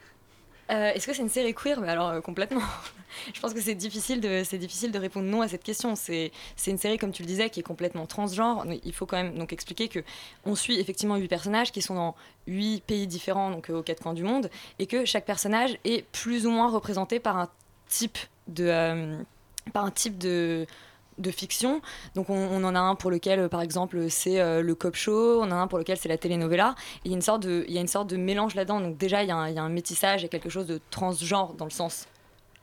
[0.71, 1.81] Euh, Est-ce que c'est une série queer?
[1.81, 2.63] Mais alors euh, complètement.
[3.35, 5.95] je pense que c'est difficile de c'est difficile de répondre non à cette question.
[5.97, 8.65] C'est c'est une série comme tu le disais qui est complètement transgenre.
[8.85, 10.01] Il faut quand même donc expliquer que
[10.45, 12.15] on suit effectivement huit personnages qui sont dans
[12.47, 16.07] huit pays différents donc euh, aux quatre coins du monde et que chaque personnage est
[16.11, 17.49] plus ou moins représenté par un
[17.89, 19.19] type de
[19.73, 20.67] par un type de
[21.19, 21.81] de fiction.
[22.15, 25.41] Donc on, en a un pour lequel, euh, par exemple, c'est euh, le cop show,
[25.41, 26.75] on en a un pour lequel c'est la telenovela.
[27.05, 28.81] Il y a une sorte de, il y a une sorte de mélange là-dedans.
[28.81, 30.51] Donc déjà, il y, a un, il y a un métissage, il y a quelque
[30.51, 32.07] chose de transgenre dans le sens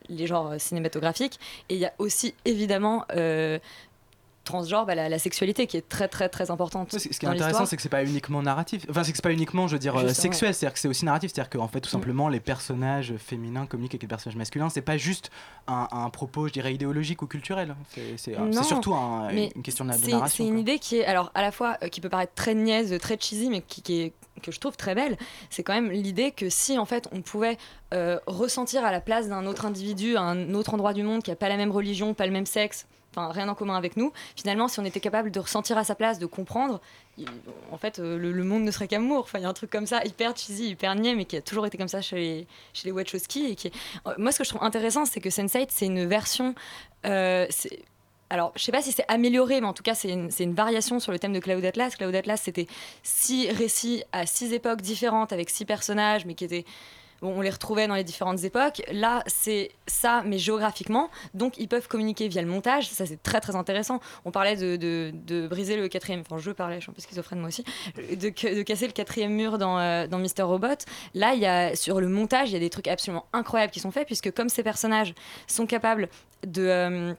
[0.07, 1.39] les genres euh, cinématographiques.
[1.69, 3.05] Et il y a aussi évidemment
[4.45, 6.91] transgenre, bah, la, la sexualité qui est très très très importante.
[6.97, 8.85] Ce qui est intéressant, c'est que c'est pas uniquement narratif.
[8.89, 10.53] Enfin, c'est que c'est pas uniquement, je veux dire, euh, sexuel.
[10.53, 11.31] C'est-à-dire que c'est aussi narratif.
[11.33, 11.91] C'est-à-dire qu'en fait, tout Mm.
[11.91, 14.69] simplement, les personnages féminins communiquent avec les personnages masculins.
[14.69, 15.31] C'est pas juste
[15.67, 17.75] un, un propos, je dirais, idéologique ou culturel.
[17.89, 20.45] C'est c'est- surtout un- une question de, de narration.
[20.45, 22.95] C'est une idée qui est, alors à la fois euh, qui peut paraître très niaise,
[23.01, 25.17] très cheesy, mais qui, qui est que je trouve très belle,
[25.49, 27.57] c'est quand même l'idée que si en fait on pouvait
[27.93, 31.31] euh, ressentir à la place d'un autre individu, à un autre endroit du monde qui
[31.31, 32.85] a pas la même religion, pas le même sexe,
[33.15, 36.19] rien en commun avec nous, finalement si on était capable de ressentir à sa place,
[36.19, 36.81] de comprendre,
[37.71, 39.21] en fait euh, le, monde ne serait qu'amour.
[39.21, 41.41] Enfin il y a un truc comme ça hyper cheesy, hyper niais, mais qui a
[41.41, 43.73] toujours été comme ça chez les, chez les Wachowski et qui est-
[44.07, 46.55] euh, moi ce que je trouve intéressant c'est que Sense8 c'est une version
[47.05, 47.47] euh,
[48.31, 50.99] alors, je sais pas si c'est amélioré, mais en tout cas, c'est une, une variation
[50.99, 51.95] sur le thème de Cloud Atlas.
[51.95, 52.67] Cloud Atlas, c'était
[53.03, 56.65] six récits à six époques différentes, avec six personnages, mais qui étaient.
[57.27, 58.81] On les retrouvait dans les différentes époques.
[58.91, 61.09] Là, c'est ça, mais géographiquement.
[61.33, 62.87] Donc, ils peuvent communiquer via le montage.
[62.89, 63.99] Ça, c'est très, très intéressant.
[64.25, 66.21] On parlait de, de- de briser le quatrième.
[66.21, 67.63] Enfin, je parlais, je suis un peu schizophrène moi aussi.
[67.95, 70.67] De, de casser le quatrième mur dans, euh, dans Mister Robot.
[71.13, 73.79] Là, il y a, sur le montage, il y a des trucs absolument incroyables qui
[73.79, 75.13] sont faits, puisque comme ces personnages
[75.47, 76.09] sont capables
[76.45, 76.61] de.
[76.61, 77.13] euh,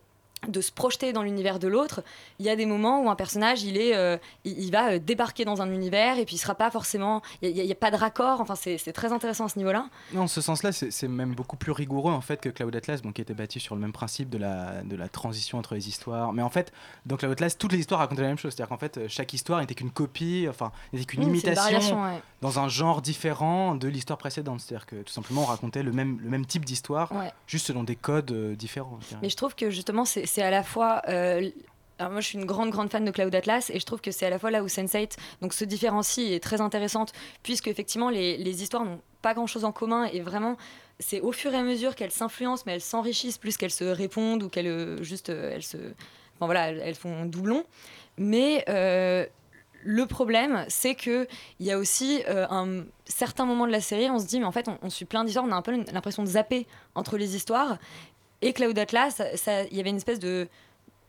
[0.48, 2.02] de se projeter dans l'univers de l'autre,
[2.38, 4.98] il y a des moments où un personnage, il est, euh, il, il va euh,
[4.98, 7.90] débarquer dans un univers et puis il sera pas forcément, il n'y a, a pas
[7.90, 8.40] de raccord.
[8.40, 9.88] Enfin, c'est très intéressant à ce niveau-là.
[10.16, 13.22] En ce sens-là, c'est même beaucoup plus rigoureux en fait que Cloud Atlas, bon, qui
[13.22, 16.32] était bâti sur le même principe de la, de la transition entre les histoires.
[16.32, 16.72] Mais en fait,
[17.06, 18.52] dans Cloud Atlas, toutes les histoires racontaient la même chose.
[18.54, 22.20] C'est-à-dire qu'en fait, euh, chaque histoire n'était qu'une copie, enfin, n'était qu'une Mmh, imitation ouais.
[22.42, 24.60] dans un genre différent de l'histoire précédente.
[24.60, 27.32] C'est-à-dire que tout simplement, on racontait le même, le même type d'histoire, Ouais.
[27.46, 28.98] juste selon des codes euh, différents.
[29.10, 29.16] je.
[29.22, 31.02] Mais je trouve que justement, c'est c'est à la fois.
[31.08, 31.50] euh,
[31.98, 34.10] alors moi je suis une grande grande fan de Cloud Atlas et je trouve que
[34.10, 37.68] c'est à la fois là où Sense8 donc se différencie et est très intéressante puisque
[37.68, 40.58] effectivement les, les histoires n'ont pas grand chose en commun et vraiment
[40.98, 44.42] c'est au fur et à mesure qu'elles s'influencent mais elles s'enrichissent plus qu'elles se répondent
[44.42, 45.78] ou qu'elles euh, juste euh, elles se
[46.34, 47.64] enfin voilà elles, font doublon
[48.18, 48.62] mais
[49.86, 51.28] le problème, c'est que
[51.60, 54.52] il y a aussi un certain moment de la série, on se dit mais en
[54.52, 56.66] fait on suit plein d'histoires, on a un peu l'impression de zapper
[56.96, 57.78] entre les histoires.
[58.42, 59.20] Et Cloud Atlas,
[59.70, 60.48] il y avait une espèce de,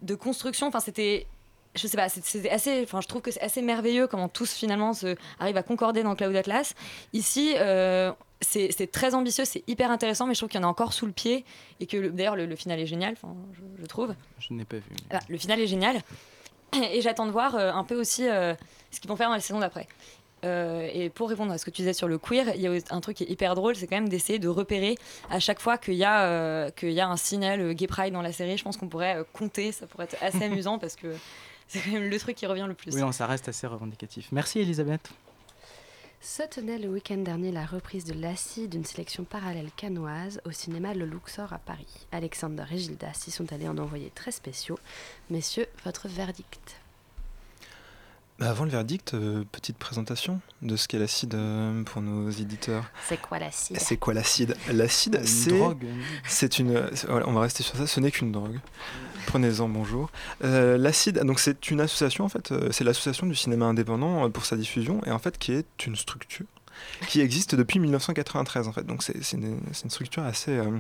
[0.02, 0.68] de construction.
[0.68, 1.28] Enfin, c'était,
[1.76, 2.84] je sais pas, c'est- c'était assez.
[2.84, 6.16] Enfin, je trouve que c'est assez merveilleux comment tous finalement se, arrivent à concorder dans
[6.16, 6.74] Cloud Atlas.
[7.14, 7.54] Ici.
[7.58, 10.94] euh, c'est très ambitieux, c'est hyper intéressant, mais je trouve qu'il y en a encore
[10.94, 11.44] sous le pied
[11.80, 13.16] et que le- d'ailleurs le, le final est génial,
[13.54, 14.14] je, je trouve.
[14.40, 14.84] Je n'ai pas vu.
[15.10, 16.00] Ah, le final est génial.
[16.94, 18.54] Et j'attends de voir euh, un peu aussi euh,
[18.92, 19.88] ce qu'ils vont faire dans la saison d'après.
[20.46, 22.72] Euh, et pour répondre à ce que tu disais sur le queer, il y a
[22.92, 24.96] un truc qui est hyper drôle, c'est quand même d'essayer de repérer
[25.30, 28.14] à chaque fois qu'il y, a, euh, qu'il y a un signal euh, gay pride
[28.14, 28.58] dans la série.
[28.58, 31.16] Je pense qu'on pourrait compter, ça pourrait être assez amusant parce que
[31.68, 32.94] c'est quand même le truc qui revient le plus.
[32.94, 34.32] Oui, non, ça reste assez revendicatif.
[34.32, 35.10] Merci Elisabeth.
[36.20, 40.94] Se tenait le week-end dernier la reprise de Lassie d'une sélection parallèle canoise au cinéma
[40.94, 42.08] Le Luxor à Paris.
[42.12, 44.80] Alexander et Gildas s'y sont allés en envoyer très spéciaux.
[45.30, 46.82] Messieurs, votre verdict
[48.40, 52.84] avant le verdict, euh, petite présentation de ce qu'est l'acide euh, pour nos éditeurs.
[53.08, 53.78] C'est quoi l'acide?
[53.80, 54.56] C'est quoi l'acide?
[54.72, 55.86] L'acide, Une c'est drogue.
[56.28, 56.88] c'est une.
[57.08, 57.88] voilà, on va rester sur ça.
[57.88, 58.60] Ce n'est qu'une drogue.
[59.26, 60.10] Prenez-en bonjour.
[60.44, 62.52] Euh, l'acide, donc c'est une association en fait.
[62.52, 65.86] euh, c'est l'association du cinéma indépendant euh, pour sa diffusion et en fait qui est
[65.86, 66.46] une structure
[67.08, 68.86] qui existe depuis 1993 en fait.
[68.86, 70.80] Donc c'est c'est une, c'est une structure assez euh,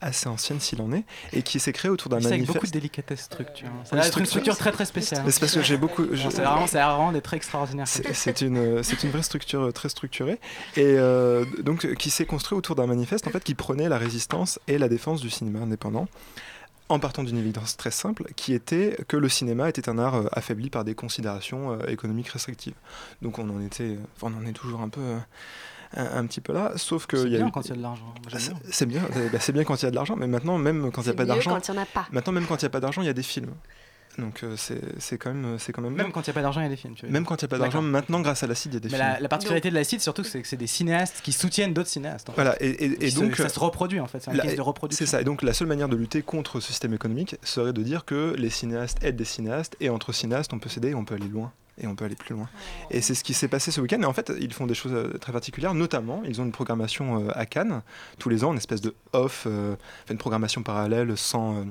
[0.00, 2.54] assez ancienne s'il en est et qui s'est créée autour d'un C'est avec manifeste.
[2.54, 3.68] beaucoup de délicatesse structure.
[3.68, 3.96] hein.
[3.96, 4.26] Être une structure.
[4.26, 5.22] structure très très spéciale.
[5.30, 7.88] C'est parce que j'ai beaucoup- C'est vraiment, vraiment extraordinaire.
[7.88, 10.40] C'est c'est une, c'est une vraie structure très structurée
[10.76, 14.58] et euh, donc qui s'est construit autour d'un manifeste en fait qui prenait la résistance
[14.68, 16.06] et la défense du cinéma indépendant
[16.88, 20.26] en partant d'une évidence très simple qui était que le cinéma était un art euh,
[20.32, 22.74] affaibli par des considérations euh, économiques restrictives.
[23.22, 25.18] Donc on en était, enfin, on en est toujours un peu euh,
[25.96, 27.72] un, un petit peu là, sauf que C'est y a bien eu- quand il y
[27.72, 28.14] a de l'argent.
[28.28, 28.60] J'aime c'est bien.
[28.70, 30.90] c'est bien, euh, bah, c'est bien quand il y a de l'argent, mais maintenant même
[30.92, 31.58] quand il n'y a pas d'argent.
[32.12, 33.54] Maintenant même quand il n'y a pas d'argent, il y a des films.
[34.18, 36.42] Donc euh, c'est c'est quand même c'est quand même Même quand il n'y a pas
[36.42, 36.94] d'argent, il y a des films.
[36.94, 38.76] tu veux même quand il n'y a pas d'argent, maintenant grâce à l'acide, il y
[38.76, 39.08] a des Mais films.
[39.14, 42.30] la, la particularité de l'acide, surtout, c'est que c'est des cinéastes qui soutiennent d'autres cinéastes.
[42.30, 42.40] en fait.
[42.42, 44.60] Voilà, et, et- et se- donc ça se reproduit en fait, c'est un la- de
[44.60, 45.04] reproduction.
[45.04, 47.82] C'est ça, et donc la seule manière de lutter contre ce système économique serait de
[47.82, 51.16] dire que les cinéastes aident des cinéastes, et entre cinéastes, on peut s'aider, on peut
[51.16, 51.50] aller loin,
[51.82, 52.48] et on peut aller plus loin.
[52.92, 54.92] Et c'est ce qui s'est passé ce week-end, et en fait, ils font des choses
[54.94, 57.82] euh, très particulières, notamment, ils ont une programmation euh, à Cannes,
[58.20, 59.74] tous les ans, une espèce de off, euh,
[60.08, 61.64] une programmation parallèle sans...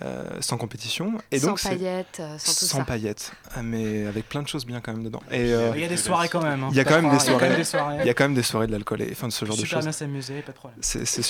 [0.00, 2.84] euh, sans compétition et Sans donc paillettes, euh, sans tout sans ça.
[2.84, 3.32] paillettes
[3.62, 5.98] mais avec plein de choses bien quand même dedans et euh, Il y a des
[5.98, 8.24] soirées quand même, hein, il y a quand même des soirées il y a quand
[8.24, 10.40] même des soirées de l'alcool et enfin de ce genre de Super choses bien s'amuser,
[10.40, 10.78] pas de problème.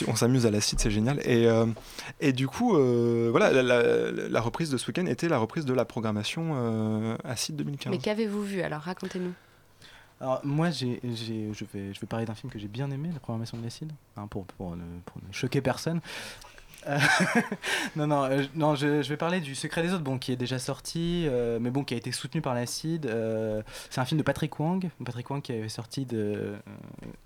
[0.06, 1.18] on s'amuse à l'acide, c'est génial.
[1.24, 1.66] Et, euh,
[2.20, 5.64] et du coup, euh, voilà, la, la- la reprise de ce week-end était la reprise
[5.64, 7.90] de la programmation euh, Acide 2015.
[7.90, 8.62] Mais qu'avez-vous vu?
[8.62, 9.32] Alors Racontez-nous.
[10.20, 13.58] Alors moi, je, vais, je vais parler d'un film que j'ai bien aimé, La programmation
[13.58, 16.00] de l'acide, hein, pour, pour, ne, pour ne choquer personne.
[16.88, 16.98] Euh,
[17.96, 20.36] non, non, euh, non je, je vais parler du Secret des autres, bon, qui est
[20.36, 23.06] déjà sorti, euh, mais bon, qui a été soutenu par l'acide.
[23.06, 26.54] Euh, c'est un film de Patrick Wang, Patrick Wang qui avait sorti de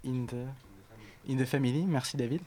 [0.07, 1.85] In, the, In the Family.
[1.87, 2.41] Merci David.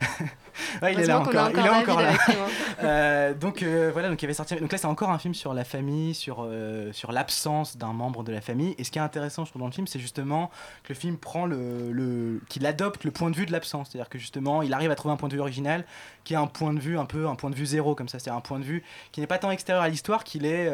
[0.82, 2.12] Ouais, il est là encore, il est encore là.
[2.12, 2.32] hein.
[2.82, 4.56] Euh, donc euh, voilà, donc il avait sorti.
[4.56, 8.24] Donc là, c'est encore un film sur la famille, sur euh, sur l'absence d'un membre
[8.24, 8.74] de la famille.
[8.76, 10.50] Et ce qui est intéressant, je trouve, dans le film, c'est justement
[10.82, 13.90] que le film prend le, le qu'il adopte le point de vue de l'absence.
[13.90, 15.84] C'est-à-dire que justement, il arrive à trouver un point de vue original
[16.24, 18.18] qui est un point de vue un peu un point de vue zéro comme ça.
[18.18, 20.70] C'est-à-dire un point de vue qui n'est pas tant extérieur à l'histoire qu'il est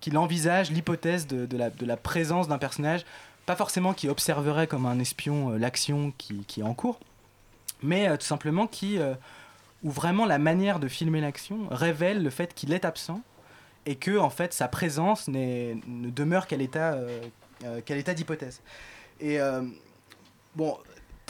[0.00, 3.04] qu'il envisage l'hypothèse de, de la, de la présence d'un personnage,
[3.46, 6.98] pas forcément qui observerait comme un espion l'action qui, qui est en cours,
[7.82, 9.14] mais euh, tout simplement qui euh,
[9.82, 13.22] où vraiment la manière de filmer l'action révèle le fait qu'il est absent
[13.86, 17.20] et que en fait sa présence ne demeure qu'à l'état euh,
[17.64, 17.80] euh,
[18.14, 18.60] d'hypothèse.
[19.20, 19.38] Et
[20.54, 20.78] bon,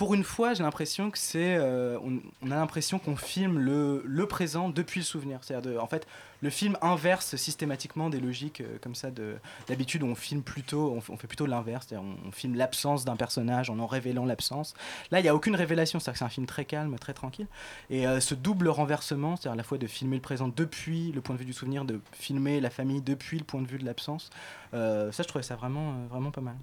[0.01, 1.98] pour une fois, j'ai l'impression que c'est euh,
[2.42, 5.40] on, a l'impression qu'on filme le, le présent depuis le souvenir.
[5.42, 6.07] C'est-à-dire en fait
[6.40, 9.34] le film inverse systématiquement des logiques euh, comme ça de
[9.68, 13.78] d'habitude on filme plutôt on, fait plutôt l'inverse, c'est-à-dire on, filme l'absence d'un personnage en
[13.78, 14.72] en révélant l'absence.
[15.11, 17.48] Là, il n'y a aucune révélation, c'est-à-dire que c'est un film très calme, très tranquille.
[17.90, 21.20] Et euh, ce double renversement, c'est-à-dire à la fois de filmer le présent depuis le
[21.20, 23.84] point de vue du souvenir, de filmer la famille depuis le point de vue de
[23.84, 24.30] l'absence,
[24.72, 26.57] ça je trouvais ça vraiment, vraiment pas mal.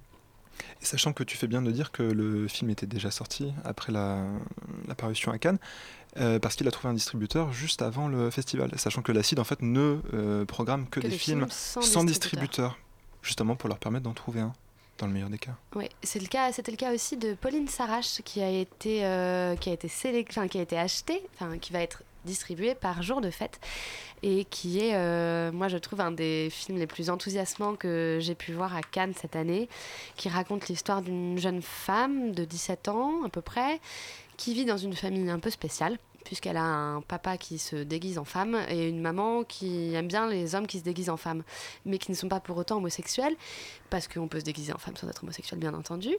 [0.81, 3.91] Et sachant que tu fais bien de dire que le film était déjà sorti après
[3.91, 4.25] la,
[4.87, 5.59] la parution à Cannes,
[6.17, 8.71] euh, parce qu'il a trouvé un distributeur juste avant le festival.
[8.77, 12.03] Sachant que l'acide en fait ne euh, programme que, Que des films films sans sans
[12.03, 12.71] distributeur.
[12.71, 12.77] distributeur,
[13.21, 14.53] justement pour leur permettre d'en trouver un,
[14.97, 15.55] dans le meilleur des cas.
[15.75, 16.51] Oui, c'est le cas.
[16.51, 19.89] C'était le cas aussi de Pauline Sarache qui a été, euh, qui a été
[20.29, 23.59] enfin, qui a été achetée, enfin qui va être distribué par Jour de Fête
[24.23, 28.35] et qui est, euh, moi je trouve, un des films les plus enthousiasmants que j'ai
[28.35, 29.69] pu voir à Cannes cette année,
[30.15, 33.79] qui raconte l'histoire d'une jeune femme de 17 ans à peu près,
[34.37, 35.97] qui vit dans une famille un peu spéciale
[36.27, 40.27] puisqu'elle a un papa qui se déguise en femme et une maman qui aime bien
[40.27, 41.41] les hommes qui se déguisent en femme,
[41.85, 43.35] mais qui ne sont pas pour autant homosexuels,
[43.89, 46.09] parce qu'on peut se déguiser en femme sans être homosexuel, bien entendu.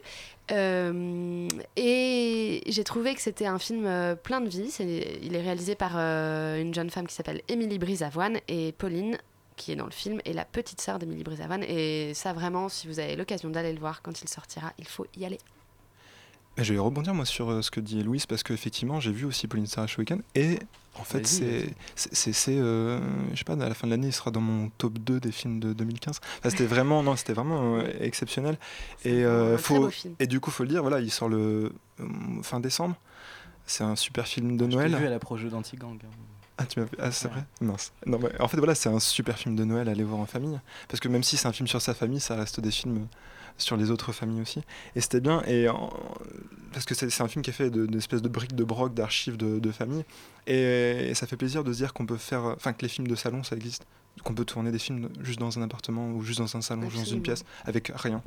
[0.51, 1.47] Euh,
[1.77, 2.28] et
[2.73, 4.75] j'ai trouvé que c'était un film euh, plein de vie.
[4.81, 9.19] Il est réalisé par euh, une jeune femme qui s'appelle Émilie Brisavoine et Pauline
[9.59, 11.65] qui est dans le film, est la petite sœur d'Émilie Brisavoine.
[11.65, 15.05] Et ça, vraiment, si vous avez l'occasion d'aller le voir quand il sortira, il faut
[15.17, 15.39] y aller.
[16.59, 19.25] Mais je vais rebondir moi sur euh, ce que dit Louise parce qu'effectivement j'ai vu
[19.25, 20.59] aussi Pauline Sarah week-end et
[20.99, 22.99] en fait c'est c'est euh,
[23.33, 25.31] je sais pas à la fin de l'année il sera dans mon top 2 des
[25.33, 28.59] films de 2015 Enfin, c'était vraiment non c'était vraiment euh, exceptionnel
[29.05, 29.89] et euh, faut
[30.19, 31.73] et du coup faut le dire voilà il sort le
[32.43, 32.97] fin décembre
[33.65, 35.99] c'est un super film de Je Noël vu à la d'Antigang.
[36.03, 36.09] hein.
[36.57, 37.35] ah, tu m'as vu Ah, c'est Ouais.
[37.35, 37.45] vrai?
[37.61, 37.93] Mince.
[38.07, 40.25] Non, mais en fait, voilà, c'est un super film de Noël à aller voir en
[40.27, 40.59] famille.
[40.89, 43.07] Parce que même si c'est un film sur sa famille, ça reste des films
[43.59, 44.61] sur les autres familles aussi.
[44.97, 45.43] Et c'était bien.
[45.47, 45.91] Et en-
[46.73, 49.37] Parce que c'est un film qui est fait de- d'espèces de, briques de broc, d'archives
[49.37, 50.05] de, de famille.
[50.47, 52.45] Et, et ça fait plaisir de se dire qu'on peut faire.
[52.45, 53.85] Enfin, que les films de salon, ça existe.
[54.25, 56.95] Qu'on peut tourner des films juste dans un appartement ou juste dans un salon, juste
[56.95, 57.23] dans une Absolument.
[57.23, 58.23] pièce, avec rien.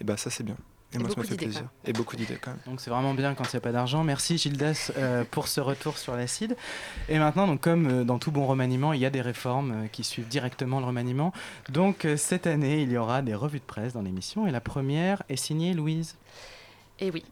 [0.00, 0.56] Et bah, ça, c'est bien.
[0.94, 1.62] Et, Et moi, ça beaucoup me fait d'idées, plaisir.
[1.62, 2.60] quand Et beaucoup d'idées, quand même.
[2.66, 4.04] Donc c'est vraiment bien quand il n'y a pas d'argent.
[4.04, 6.56] Merci Gildas euh, pour ce retour sur l'acide.
[7.08, 9.86] Et maintenant, donc, comme euh, dans tout bon remaniement, il y a des réformes euh,
[9.88, 11.32] qui suivent directement le remaniement.
[11.70, 14.46] Donc euh, cette année, il y aura des revues de presse dans l'émission.
[14.46, 16.16] Et la première est signée Louise.
[17.00, 17.24] Et oui.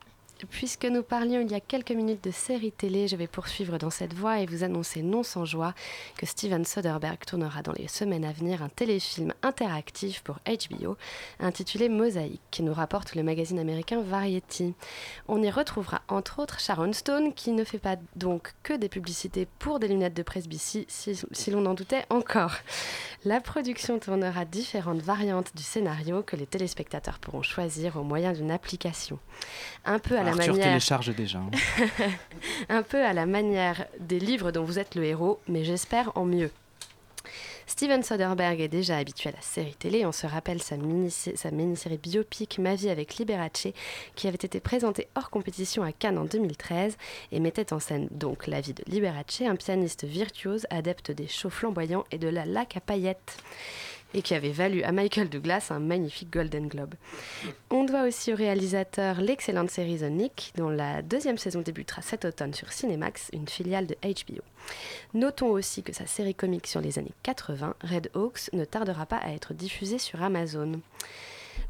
[0.51, 3.91] Puisque nous parlions il y a quelques minutes de séries télé, je vais poursuivre dans
[3.91, 5.75] cette voie et vous annoncer non sans joie
[6.17, 10.97] que Steven Soderbergh tournera dans les semaines à venir un téléfilm interactif pour HBO
[11.39, 14.75] intitulé Mosaïque, qui nous rapporte le magazine américain Variety.
[15.29, 19.47] On y retrouvera entre autres Sharon Stone, qui ne fait pas donc que des publicités
[19.59, 22.55] pour des lunettes de presbytie, si, si l'on en doutait encore.
[23.25, 28.51] La production tournera différentes variantes du scénario que les téléspectateurs pourront choisir au moyen d'une
[28.51, 29.19] application.
[29.85, 31.39] Un peu à la Arthur manière télécharge déjà.
[31.39, 31.51] hein.
[32.69, 36.25] un peu à la manière des livres dont vous êtes le héros, mais j'espère en
[36.25, 36.51] mieux.
[37.67, 40.05] Steven Soderbergh est déjà habitué à la série télé.
[40.05, 43.69] On se rappelle sa mini- sa mini-série biopic Ma vie avec Liberace,
[44.17, 46.97] qui avait été présentée hors compétition à Cannes en 2013
[47.31, 51.51] et mettait en scène donc la vie de Liberace, un pianiste virtuose adepte des shows
[51.51, 53.39] flamboyants et de la laque à paillettes
[54.15, 56.95] et qui avait valu à Michael Douglas un magnifique Golden Globe.
[57.71, 62.25] On doit aussi au réalisateur l'excellente série The Nick, dont la deuxième saison débutera cet
[62.25, 64.43] automne sur Cinemax, une filiale de HBO.
[65.15, 69.17] Notons aussi que sa série comique sur les années 80, Red Hawks, ne tardera pas
[69.17, 70.81] à être diffusée sur Amazon.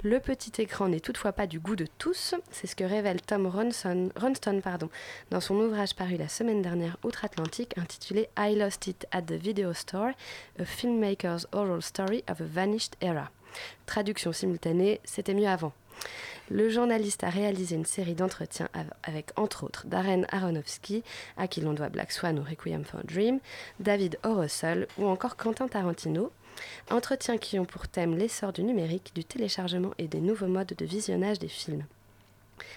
[0.02, 3.46] Le petit écran n'est toutefois pas du goût de tous, c'est ce que révèle Tom
[3.46, 4.88] Ronson, Ronston pardon,
[5.30, 9.72] dans son ouvrage paru la semaine dernière outre-Atlantique intitulé I Lost It at the Video
[9.72, 10.10] Store,
[10.58, 13.30] A Filmmaker's Oral Story of a Vanished Era.
[13.86, 15.72] Traduction simultanée, c'était mieux avant.
[16.50, 21.04] Le journaliste a réalisé une série d'entretiens av- avec entre autres Darren Aronofsky,
[21.36, 23.38] à qui l'on doit Black Swan ou Requiem for a Dream,
[23.78, 24.42] David O.
[24.98, 26.32] Ou encore Quentin Tarantino.
[26.90, 30.84] Entretiens qui ont pour thème l'essor du numérique, du téléchargement et des nouveaux modes de
[30.84, 31.84] visionnage des films.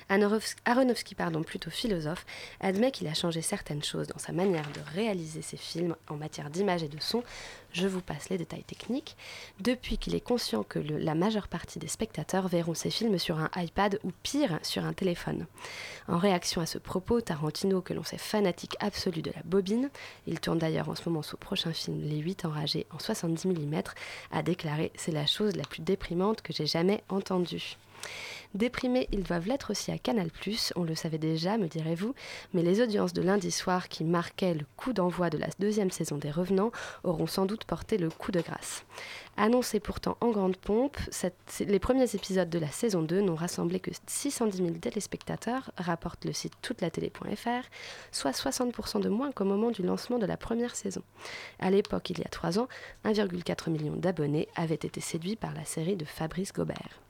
[0.10, 2.26] Aronofsky, pardon, plutôt philosophe,
[2.60, 6.50] admet qu'il a changé certaines choses dans sa manière de réaliser ses films en matière
[6.50, 7.24] d'image et de son.
[7.72, 9.18] Je vous passe les détails techniques.
[9.60, 13.50] Depuis qu'il est conscient que la majeure partie des spectateurs verront ses films sur un
[13.56, 15.46] iPad ou pire sur un téléphone.
[16.08, 19.90] En réaction à ce propos, Tarantino, que l'on sait fanatique absolu de la bobine,
[20.28, 23.82] il tourne d'ailleurs en ce moment son prochain film Les 8 enragés en 70 mm,
[24.32, 27.78] a déclaré C'est la chose la plus déprimante que j'ai jamais entendue.
[28.54, 30.30] Déprimés, ils doivent l'être aussi à Canal+,
[30.76, 32.16] on le savait déjà, me direz-vous,
[32.54, 36.18] mais les audiences de lundi soir qui marquaient le coup d'envoi de la deuxième saison
[36.18, 36.72] des Revenants
[37.04, 38.86] auront sans doute porté le coup de grâce.
[39.38, 40.98] Annoncé pourtant en grande pompe,
[41.60, 46.32] les premiers épisodes de la saison 2 n'ont rassemblé que 610 000 téléspectateurs, rapporte le
[46.32, 47.70] site toutelatélé.fr,
[48.14, 51.02] soit 60% de moins qu'au moment du lancement de la première saison.
[51.60, 52.70] À l'époque, il y a trois ans,
[53.04, 57.02] 1,4 million d'abonnés avaient été séduits par la série de Fabrice Gobert.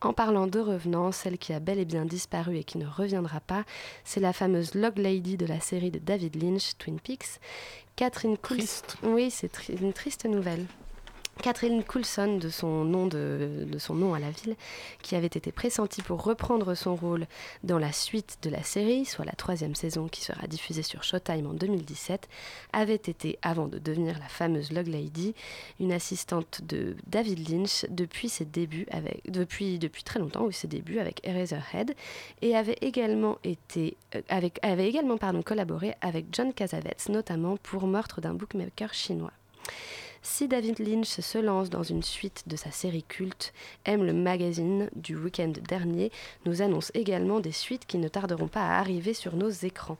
[0.00, 3.40] En parlant de revenants, celle qui a bel et bien disparu et qui ne reviendra
[3.40, 3.64] pas,
[4.04, 7.40] c'est la fameuse Log Lady de la série de David Lynch, Twin Peaks.
[7.96, 8.84] Catherine Coulson.
[9.02, 10.66] Oui, c'est tri- une triste nouvelle.
[11.42, 14.56] Catherine Coulson, de son, nom à la ville,
[15.02, 17.26] qui avait été pressentie pour reprendre son rôle
[17.62, 21.46] dans la suite de la série, soit la troisième saison qui sera diffusée sur Showtime
[21.46, 22.28] en 2017,
[22.72, 25.34] avait été, avant de devenir la fameuse Log Lady,
[25.78, 28.86] une assistante de David Lynch depuis ses débuts
[29.26, 31.94] depuis, très longtemps, ou ses débuts avec Eraserhead,
[32.42, 34.50] et avait également été, euh, avait
[35.44, 39.32] collaboré avec John Cassavetes, notamment pour Meurtre d'un bookmaker chinois.
[40.30, 43.54] Si David Lynch se lance dans une suite de sa série culte,
[43.86, 46.12] M le magazine du week-end dernier
[46.44, 49.96] nous annonce également des suites qui ne tarderont pas à arriver sur nos écrans.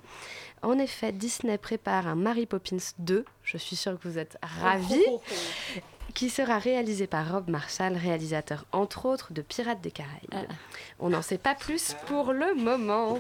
[0.63, 5.03] En effet, Disney prépare un Mary Poppins 2, je suis sûre que vous êtes ravis,
[6.15, 10.53] qui sera réalisé par Rob Marshall, réalisateur entre autres de Pirates des Caraïbes.
[11.01, 13.19] On n'en sait pas plus pour le moment.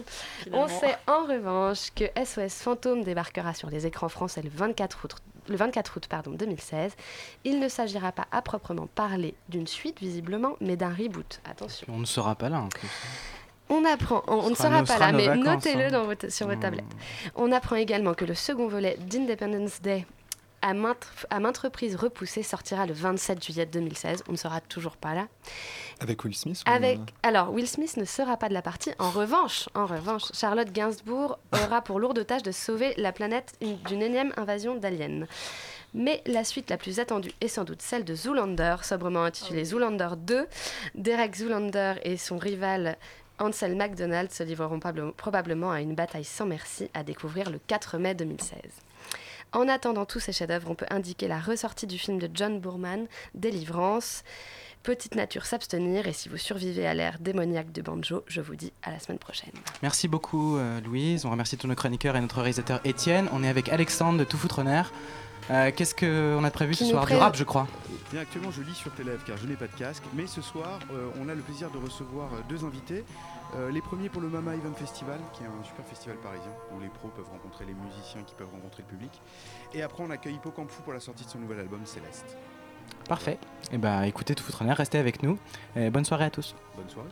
[0.52, 5.16] On sait en revanche que SOS Fantôme débarquera sur les écrans français le 24 août,
[5.48, 6.92] le 24 août pardon, 2016.
[7.44, 11.40] Il ne s'agira pas à proprement parler d'une suite visiblement, mais d'un reboot.
[11.44, 11.86] Attention.
[11.90, 12.88] On ne sera pas là en plus.
[13.70, 16.16] On apprend, on, on ne sera pas là, mais notez-le hein.
[16.30, 16.86] sur votre tablette.
[17.34, 20.06] On apprend également que le second volet d'Independence Day,
[20.62, 24.24] à maintes, à maintes reprises repoussé, sortira le 27 juillet 2016.
[24.28, 25.26] On ne sera toujours pas là.
[26.00, 28.90] Avec Will Smith ou, Avec, alors, Will Smith ne sera pas de la partie.
[28.98, 33.76] En revanche, en revanche, Charlotte Gainsbourg aura pour lourde tâche de sauver la planète une-
[33.82, 35.26] d'une énième invasion d'aliens.
[35.94, 40.10] Mais la suite la plus attendue est sans doute celle de Zoolander, sobrement intitulée Zoolander
[40.18, 40.46] 2.
[40.94, 42.96] Derek Zoolander et son rival
[43.40, 44.80] Ansel McDonald se livreront
[45.16, 48.58] probablement à une bataille sans merci à découvrir le 4 mai 2016.
[49.52, 53.06] En attendant tous ces chefs-d'œuvre, on peut indiquer la ressortie du film de John Boorman,
[53.34, 54.22] Délivrance.
[54.82, 58.72] Petite nature s'abstenir, et si vous survivez à l'ère démoniaque de Banjo, je vous dis
[58.82, 59.50] à la semaine prochaine.
[59.82, 63.28] Merci beaucoup euh, Louise, on remercie tous nos chroniqueurs et notre réalisateur Étienne.
[63.32, 64.60] On est avec Alexandre de Tout Foutre.
[65.50, 67.66] Euh, Qu'est-ce qu'on a de prévu Qui ce soir Du rap je crois.
[68.12, 70.02] Bien, actuellement, je lis sur tes lèvres car je n'ai pas de casque.
[70.14, 73.04] Mais ce soir, euh, on a le plaisir de recevoir deux invités.
[73.56, 76.80] Euh, les premiers pour le Mama Event Festival, qui est un super festival parisien où
[76.80, 79.22] les pros peuvent rencontrer les musiciens qui peuvent rencontrer le public.
[79.72, 82.36] Et après, on accueille Hippocampe Fou pour la sortie de son nouvel album Céleste.
[83.08, 83.38] Parfait.
[83.72, 85.38] Et bah écoutez Tout Foutre en restez avec nous.
[85.76, 86.54] Et bonne soirée à tous.
[86.76, 87.10] Bonne soirée.